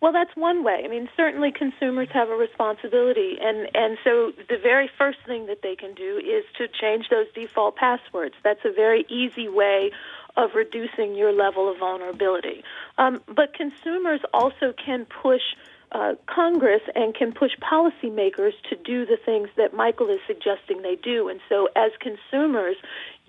Well, 0.00 0.12
that's 0.12 0.34
one 0.36 0.62
way. 0.62 0.82
I 0.84 0.88
mean, 0.88 1.08
certainly 1.16 1.50
consumers 1.50 2.08
have 2.12 2.28
a 2.28 2.36
responsibility, 2.36 3.36
and 3.40 3.68
and 3.74 3.98
so 4.04 4.32
the 4.48 4.56
very 4.56 4.88
first 4.96 5.18
thing 5.26 5.46
that 5.46 5.62
they 5.62 5.74
can 5.74 5.94
do 5.94 6.18
is 6.18 6.44
to 6.58 6.68
change 6.68 7.08
those 7.08 7.26
default 7.34 7.74
passwords. 7.76 8.34
That's 8.44 8.64
a 8.64 8.72
very 8.72 9.04
easy 9.08 9.48
way 9.48 9.90
of 10.36 10.50
reducing 10.54 11.16
your 11.16 11.32
level 11.32 11.68
of 11.68 11.78
vulnerability. 11.78 12.62
Um, 12.96 13.20
but 13.26 13.54
consumers 13.54 14.20
also 14.32 14.72
can 14.72 15.06
push. 15.06 15.42
Uh, 15.90 16.16
Congress 16.26 16.82
and 16.94 17.14
can 17.14 17.32
push 17.32 17.52
policymakers 17.62 18.52
to 18.68 18.76
do 18.76 19.06
the 19.06 19.16
things 19.16 19.48
that 19.56 19.72
Michael 19.72 20.10
is 20.10 20.20
suggesting 20.26 20.82
they 20.82 20.96
do. 20.96 21.30
And 21.30 21.40
so, 21.48 21.70
as 21.74 21.92
consumers, 21.98 22.76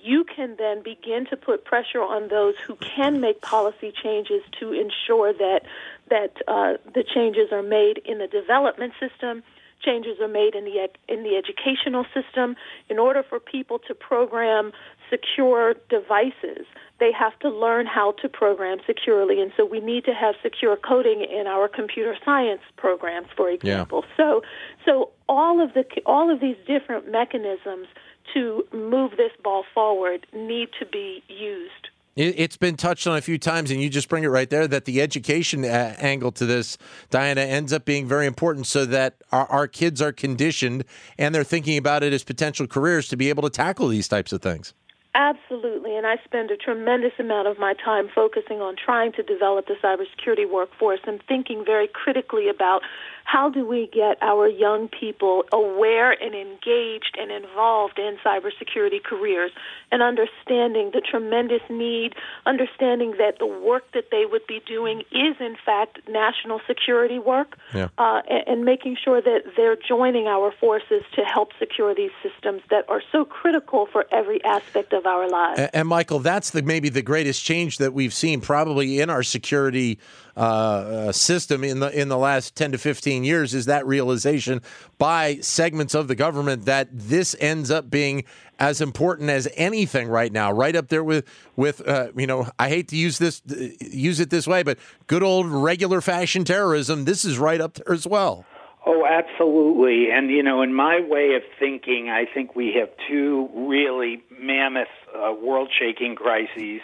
you 0.02 0.24
can 0.24 0.56
then 0.58 0.82
begin 0.82 1.26
to 1.28 1.38
put 1.38 1.66
pressure 1.66 2.02
on 2.02 2.28
those 2.30 2.56
who 2.66 2.76
can 2.76 3.20
make 3.20 3.42
policy 3.42 3.92
changes 3.92 4.42
to 4.60 4.72
ensure 4.72 5.34
that 5.34 5.62
that 6.10 6.34
uh, 6.48 6.74
the 6.94 7.04
changes 7.04 7.52
are 7.52 7.64
made 7.64 8.02
in 8.06 8.18
the 8.20 8.28
development 8.28 8.94
system, 9.00 9.44
changes 9.84 10.20
are 10.22 10.28
made 10.28 10.56
in 10.56 10.66
the 10.66 10.88
in 11.08 11.24
the 11.24 11.36
educational 11.36 12.06
system. 12.14 12.56
In 12.90 13.00
order 13.00 13.24
for 13.28 13.40
people 13.40 13.80
to 13.88 13.96
program 13.96 14.72
secure 15.10 15.76
devices, 15.90 16.66
they 17.00 17.12
have 17.12 17.38
to 17.40 17.50
learn 17.50 17.86
how 17.86 18.14
to 18.22 18.30
program 18.30 18.80
securely, 18.86 19.42
and 19.42 19.52
so 19.56 19.66
we 19.66 19.80
need 19.80 20.06
to 20.06 20.14
have 20.14 20.36
secure 20.44 20.76
coding 20.76 21.26
in 21.30 21.48
our 21.48 21.68
computer 21.68 22.16
science 22.24 22.62
programs, 22.78 23.28
for 23.36 23.50
example. 23.50 24.04
Yeah. 24.08 24.18
So, 24.18 24.42
so 24.86 25.10
all 25.28 25.64
of 25.64 25.74
the 25.74 25.86
all 26.06 26.32
of 26.32 26.40
these 26.40 26.58
different 26.68 27.12
mechanisms 27.12 27.88
to 28.34 28.64
move 28.74 29.12
this 29.18 29.32
ball 29.44 29.64
forward 29.74 30.28
need 30.34 30.70
to 30.80 30.86
be 30.86 31.24
used. 31.28 31.90
It's 32.22 32.58
been 32.58 32.76
touched 32.76 33.08
on 33.08 33.16
a 33.16 33.22
few 33.22 33.38
times, 33.38 33.72
and 33.72 33.82
you 33.82 33.90
just 33.90 34.10
bring 34.10 34.26
it 34.26 34.28
right 34.28 34.50
there 34.50 34.68
that 34.68 34.84
the 34.84 35.02
education 35.02 35.64
uh, 35.64 35.96
angle 36.00 36.34
to 36.34 36.46
this, 36.46 36.78
Diana, 37.10 37.40
ends 37.40 37.72
up 37.72 37.86
being 37.86 38.10
very 38.10 38.26
important 38.26 38.68
so 38.68 38.86
that 38.88 39.16
our, 39.32 39.46
our, 39.46 39.68
kids 39.70 40.02
are 40.02 40.12
conditioned 40.12 40.84
and 41.18 41.34
they're 41.34 41.46
thinking 41.46 41.78
about 41.78 42.04
it 42.04 42.12
as 42.12 42.26
potential 42.26 42.68
careers 42.68 43.08
to 43.08 43.16
be 43.16 43.30
able 43.30 43.44
to 43.44 43.50
tackle 43.50 43.88
these 43.88 44.10
types 44.10 44.34
of 44.34 44.42
things. 44.42 44.74
Absolutely, 45.16 45.96
and 45.96 46.06
I 46.06 46.18
spend 46.26 46.52
a 46.52 46.58
tremendous 46.58 47.14
amount 47.20 47.48
of 47.48 47.58
my 47.58 47.74
time 47.74 48.10
focusing 48.14 48.62
on 48.62 48.76
trying 48.76 49.14
to 49.14 49.24
develop 49.24 49.68
the 49.68 49.76
cybersecurity 49.82 50.50
workforce 50.50 51.00
and 51.08 51.24
thinking 51.26 51.64
very 51.66 51.88
critically 51.88 52.50
about 52.50 52.82
how 53.32 53.48
do 53.48 53.66
we 53.66 53.88
get 53.94 54.18
our 54.24 54.48
young 54.48 54.88
people 54.88 55.44
aware 55.54 56.12
and 56.12 56.34
engaged 56.34 57.16
and 57.20 57.32
involved 57.32 58.00
in 58.00 58.18
cybersecurity 58.26 59.04
careers 59.04 59.52
and 59.92 60.02
understanding 60.02 60.90
the 60.94 61.02
tremendous 61.02 61.62
need, 61.70 62.14
understanding 62.48 63.12
that 63.20 63.38
the 63.38 63.46
work 63.46 63.84
that 63.94 64.06
they 64.12 64.26
would 64.26 64.46
be 64.48 64.62
doing 64.66 65.02
is 65.12 65.36
in 65.40 65.56
fact 65.64 66.00
national 66.10 66.60
security 66.66 67.20
work, 67.20 67.56
yeah. 67.74 67.90
uh, 68.00 68.22
and, 68.28 68.48
and 68.48 68.66
making 68.66 68.98
sure 69.04 69.22
that 69.22 69.44
they're 69.56 69.78
joining 69.78 70.26
our 70.26 70.52
forces 70.60 71.04
to 71.14 71.22
help 71.22 71.50
secure 71.60 71.94
these 71.94 72.12
systems 72.24 72.64
that 72.72 72.84
are 72.90 73.02
so 73.12 73.26
critical 73.26 73.88
for 73.92 74.06
every 74.12 74.44
aspect 74.44 74.92
of 74.92 75.06
our 75.06 75.30
lives. 75.30 75.60
And, 75.60 75.70
and 75.74 75.88
Michael, 75.88 76.20
that's 76.20 76.50
the 76.50 76.64
maybe 76.64 76.90
the 76.90 77.04
greatest 77.04 77.44
change 77.44 77.78
that 77.78 77.94
we've 77.94 78.14
seen 78.14 78.42
probably 78.42 79.00
in 79.00 79.12
our 79.12 79.22
security 79.22 80.00
uh, 80.40 80.40
uh, 80.40 81.12
system 81.12 81.66
in 81.66 81.82
the 81.82 81.90
in 82.00 82.08
the 82.08 82.18
last 82.18 82.56
10 82.56 82.72
to 82.72 82.78
15 82.78 83.19
years 83.24 83.54
is 83.54 83.66
that 83.66 83.86
realization 83.86 84.62
by 84.98 85.38
segments 85.38 85.94
of 85.94 86.08
the 86.08 86.16
government 86.16 86.66
that 86.66 86.90
this 86.92 87.36
ends 87.40 87.72
up 87.72 87.90
being 87.90 88.24
as 88.60 88.82
important 88.82 89.30
as 89.30 89.48
anything 89.56 90.08
right 90.08 90.32
now. 90.32 90.52
Right 90.52 90.76
up 90.76 90.90
there 90.90 91.04
with 91.04 91.26
with 91.56 91.88
uh, 91.88 92.10
you 92.16 92.28
know 92.28 92.48
I 92.58 92.70
hate 92.70 92.88
to 92.90 92.96
use 92.96 93.18
this 93.18 93.42
use 93.80 94.20
it 94.20 94.30
this 94.30 94.48
way 94.48 94.64
but 94.64 94.78
good 95.08 95.24
old 95.24 95.48
regular 95.48 96.02
fashion 96.02 96.44
terrorism 96.44 97.06
this 97.06 97.26
is 97.26 97.40
right 97.40 97.62
up 97.62 97.74
there 97.76 97.94
as 97.94 98.06
well. 98.06 98.46
Oh, 98.86 99.06
absolutely. 99.06 100.10
And, 100.12 100.32
you 100.32 100.42
know, 100.42 100.62
in 100.62 100.74
my 100.74 101.00
way 101.02 101.36
of 101.36 101.44
thinking, 101.60 102.10
I 102.10 102.26
think 102.34 102.56
we 102.56 102.74
have 102.80 102.90
two 103.08 103.50
really 103.54 104.24
mammoth 104.42 104.88
uh, 105.14 105.34
world 105.34 105.70
shaking 105.78 106.16
crises 106.16 106.82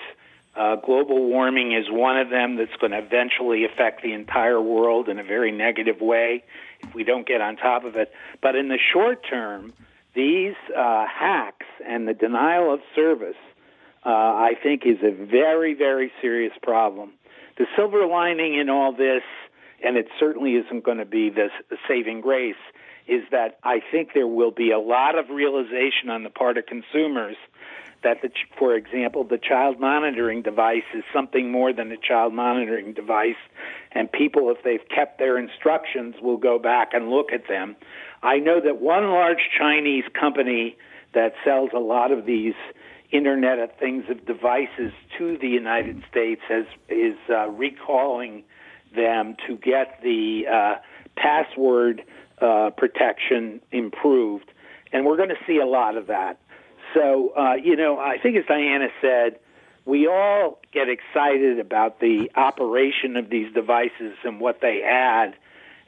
uh, 0.56 0.78
global 0.78 1.28
warming 1.28 1.74
is 1.74 1.86
one 1.90 2.18
of 2.18 2.30
them 2.30 2.56
that's 2.56 2.76
going 2.80 2.92
to 2.92 3.00
eventually 3.00 3.66
affect 3.66 4.02
the 4.04 4.14
entire 4.14 4.62
world 4.62 5.10
in 5.10 5.20
a 5.20 5.24
very 5.24 5.52
negative 5.52 6.00
way 6.00 6.44
if 6.82 6.94
we 6.94 7.04
don't 7.04 7.28
get 7.28 7.42
on 7.42 7.58
top 7.58 7.84
of 7.84 7.96
it. 7.96 8.12
But 8.42 8.56
in 8.56 8.70
the 8.70 8.80
short 8.94 9.26
term, 9.30 9.74
these 10.14 10.56
uh, 10.76 11.06
hacks 11.08 11.66
and 11.86 12.08
the 12.08 12.14
denial 12.14 12.74
of 12.74 12.80
service, 12.96 13.36
uh, 14.06 14.10
I 14.10 14.54
think, 14.62 14.84
is 14.86 14.98
a 15.04 15.12
very, 15.12 15.74
very 15.74 16.12
serious 16.22 16.54
problem. 16.64 17.14
The 17.58 17.66
silver 17.76 18.06
lining 18.06 18.58
in 18.58 18.70
all 18.70 18.94
this, 18.94 19.24
and 19.84 19.98
it 19.98 20.08
certainly 20.20 20.54
isn't 20.56 20.84
going 20.84 21.00
to 21.00 21.06
be 21.06 21.30
the 21.30 21.50
saving 21.88 22.22
grace, 22.22 22.56
is 23.08 23.24
that 23.32 23.60
I 23.64 23.82
think 23.92 24.12
there 24.14 24.28
will 24.28 24.52
be 24.52 24.72
a 24.72 24.80
lot 24.80 25.18
of 25.18 25.30
realization 25.30 26.10
on 26.10 26.24
the 26.24 26.30
part 26.30 26.58
of 26.58 26.66
consumers 26.66 27.36
that, 28.06 28.22
the, 28.22 28.30
for 28.58 28.76
example, 28.76 29.26
the 29.26 29.38
child 29.38 29.80
monitoring 29.80 30.42
device 30.42 30.88
is 30.94 31.04
something 31.12 31.52
more 31.52 31.74
than 31.74 31.92
a 31.92 31.98
child 31.98 32.34
monitoring 32.34 32.94
device, 32.94 33.42
and 33.92 34.10
people, 34.10 34.50
if 34.52 34.64
they've 34.64 34.88
kept 34.88 35.20
their 35.20 35.38
instructions, 35.38 36.16
will 36.22 36.38
go 36.38 36.58
back 36.58 36.94
and 36.94 37.10
look 37.10 37.34
at 37.34 37.48
them. 37.50 37.76
I 38.24 38.38
know 38.38 38.62
that 38.62 38.80
one 38.80 39.04
large 39.10 39.50
Chinese 39.60 40.06
company 40.18 40.78
that 41.14 41.34
sells 41.44 41.72
a 41.76 41.80
lot 41.80 42.12
of 42.12 42.26
these 42.26 42.54
Internet 43.12 43.60
of 43.60 43.70
Things 43.80 44.06
of 44.10 44.26
devices 44.26 44.92
to 45.18 45.38
the 45.38 45.48
United 45.48 46.04
States 46.10 46.42
has 46.48 46.66
is 46.90 47.18
uh, 47.30 47.50
recalling 47.50 48.44
them 48.96 49.36
to 49.48 49.58
get 49.58 50.00
the 50.04 50.44
uh, 50.52 50.76
password 51.16 52.04
uh, 52.42 52.70
protection 52.78 53.62
improved, 53.72 54.52
and 54.92 55.06
we're 55.06 55.18
going 55.18 55.30
to 55.30 55.44
see 55.48 55.58
a 55.58 55.66
lot 55.66 55.98
of 55.98 56.08
that. 56.08 56.40
So, 56.96 57.34
uh, 57.38 57.56
you 57.56 57.76
know, 57.76 58.00
I 58.00 58.18
think 58.18 58.38
as 58.38 58.46
Diana 58.48 58.88
said, 59.02 59.38
we 59.86 60.08
all 60.08 60.60
get 60.72 60.88
excited 60.90 61.60
about 61.60 62.00
the 62.00 62.32
operation 62.36 63.18
of 63.18 63.30
these 63.30 63.54
devices 63.54 64.16
and 64.24 64.40
what 64.40 64.62
they 64.62 64.82
add. 64.82 65.36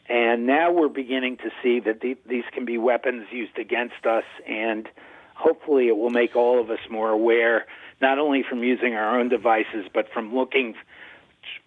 And 0.09 0.45
now 0.45 0.71
we're 0.71 0.89
beginning 0.89 1.37
to 1.37 1.49
see 1.63 1.79
that 1.79 2.01
the, 2.01 2.17
these 2.27 2.43
can 2.53 2.65
be 2.65 2.77
weapons 2.77 3.25
used 3.31 3.57
against 3.57 4.05
us, 4.05 4.23
and 4.47 4.87
hopefully 5.33 5.87
it 5.87 5.97
will 5.97 6.11
make 6.11 6.35
all 6.35 6.61
of 6.61 6.69
us 6.69 6.79
more 6.89 7.09
aware, 7.09 7.65
not 8.01 8.19
only 8.19 8.43
from 8.47 8.63
using 8.63 8.93
our 8.93 9.19
own 9.19 9.29
devices, 9.29 9.87
but 9.93 10.07
from 10.13 10.35
looking, 10.35 10.75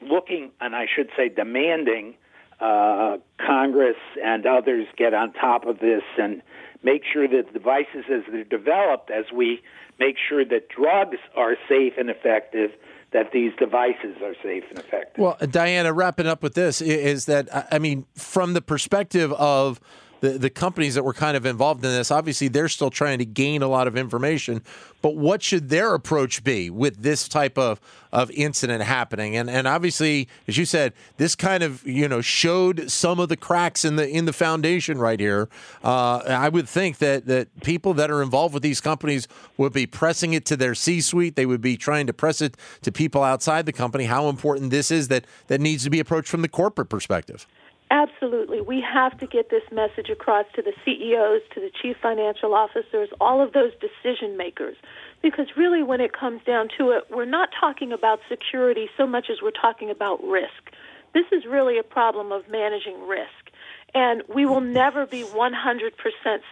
looking, 0.00 0.52
and 0.60 0.76
I 0.76 0.86
should 0.94 1.10
say, 1.16 1.28
demanding 1.28 2.14
uh, 2.60 3.16
Congress 3.38 3.96
and 4.22 4.46
others 4.46 4.86
get 4.96 5.14
on 5.14 5.32
top 5.32 5.66
of 5.66 5.78
this 5.78 6.02
and 6.18 6.42
make 6.82 7.02
sure 7.10 7.28
that 7.28 7.52
devices 7.52 8.04
as 8.12 8.22
they're 8.30 8.44
developed, 8.44 9.10
as 9.10 9.26
we 9.34 9.62
make 9.98 10.16
sure 10.28 10.44
that 10.44 10.68
drugs 10.68 11.18
are 11.36 11.56
safe 11.68 11.94
and 11.98 12.10
effective, 12.10 12.70
that 13.12 13.32
these 13.32 13.52
devices 13.58 14.16
are 14.22 14.34
safe 14.42 14.64
and 14.70 14.78
effective. 14.78 15.22
Well, 15.22 15.36
Diana, 15.50 15.92
wrapping 15.92 16.26
up 16.26 16.42
with 16.42 16.54
this 16.54 16.80
is 16.80 17.26
that, 17.26 17.68
I 17.70 17.78
mean, 17.78 18.06
from 18.14 18.54
the 18.54 18.62
perspective 18.62 19.32
of 19.32 19.80
the, 20.20 20.38
the 20.38 20.50
companies 20.50 20.94
that 20.94 21.02
were 21.02 21.14
kind 21.14 21.36
of 21.36 21.46
involved 21.46 21.84
in 21.84 21.90
this, 21.90 22.10
obviously 22.10 22.48
they're 22.48 22.68
still 22.68 22.90
trying 22.90 23.18
to 23.18 23.24
gain 23.24 23.62
a 23.62 23.68
lot 23.68 23.86
of 23.86 23.96
information. 23.96 24.62
But 25.02 25.16
what 25.16 25.42
should 25.42 25.70
their 25.70 25.94
approach 25.94 26.44
be 26.44 26.68
with 26.68 27.02
this 27.02 27.26
type 27.26 27.56
of, 27.56 27.80
of 28.12 28.30
incident 28.32 28.82
happening? 28.82 29.34
And 29.34 29.48
and 29.48 29.66
obviously, 29.66 30.28
as 30.46 30.58
you 30.58 30.66
said, 30.66 30.92
this 31.16 31.34
kind 31.34 31.62
of 31.62 31.86
you 31.86 32.06
know 32.06 32.20
showed 32.20 32.90
some 32.90 33.18
of 33.18 33.30
the 33.30 33.36
cracks 33.36 33.84
in 33.84 33.96
the 33.96 34.06
in 34.06 34.26
the 34.26 34.32
foundation 34.32 34.98
right 34.98 35.18
here. 35.18 35.48
Uh, 35.82 36.18
I 36.18 36.50
would 36.50 36.68
think 36.68 36.98
that 36.98 37.26
that 37.26 37.48
people 37.62 37.94
that 37.94 38.10
are 38.10 38.22
involved 38.22 38.52
with 38.52 38.62
these 38.62 38.80
companies 38.80 39.26
would 39.56 39.72
be 39.72 39.86
pressing 39.86 40.34
it 40.34 40.44
to 40.46 40.56
their 40.56 40.74
C-suite. 40.74 41.34
They 41.34 41.46
would 41.46 41.62
be 41.62 41.78
trying 41.78 42.06
to 42.06 42.12
press 42.12 42.42
it 42.42 42.56
to 42.82 42.92
people 42.92 43.22
outside 43.22 43.64
the 43.64 43.72
company. 43.72 44.04
How 44.04 44.28
important 44.28 44.70
this 44.70 44.90
is 44.90 45.08
that 45.08 45.24
that 45.46 45.60
needs 45.60 45.82
to 45.84 45.90
be 45.90 46.00
approached 46.00 46.28
from 46.28 46.42
the 46.42 46.48
corporate 46.48 46.90
perspective. 46.90 47.46
Absolutely. 47.90 48.60
We 48.60 48.80
have 48.80 49.18
to 49.18 49.26
get 49.26 49.50
this 49.50 49.64
message 49.72 50.10
across 50.10 50.46
to 50.54 50.62
the 50.62 50.72
CEOs, 50.84 51.42
to 51.54 51.60
the 51.60 51.70
chief 51.82 51.96
financial 52.00 52.54
officers, 52.54 53.08
all 53.20 53.42
of 53.42 53.52
those 53.52 53.72
decision 53.80 54.36
makers. 54.36 54.76
Because 55.22 55.46
really, 55.56 55.82
when 55.82 56.00
it 56.00 56.12
comes 56.12 56.40
down 56.44 56.68
to 56.78 56.90
it, 56.92 57.04
we're 57.10 57.24
not 57.24 57.48
talking 57.58 57.92
about 57.92 58.20
security 58.28 58.88
so 58.96 59.08
much 59.08 59.26
as 59.28 59.38
we're 59.42 59.50
talking 59.50 59.90
about 59.90 60.22
risk. 60.22 60.70
This 61.14 61.26
is 61.32 61.44
really 61.44 61.78
a 61.78 61.82
problem 61.82 62.30
of 62.30 62.48
managing 62.48 63.08
risk. 63.08 63.50
And 63.92 64.22
we 64.32 64.46
will 64.46 64.60
never 64.60 65.04
be 65.04 65.24
100% 65.24 65.50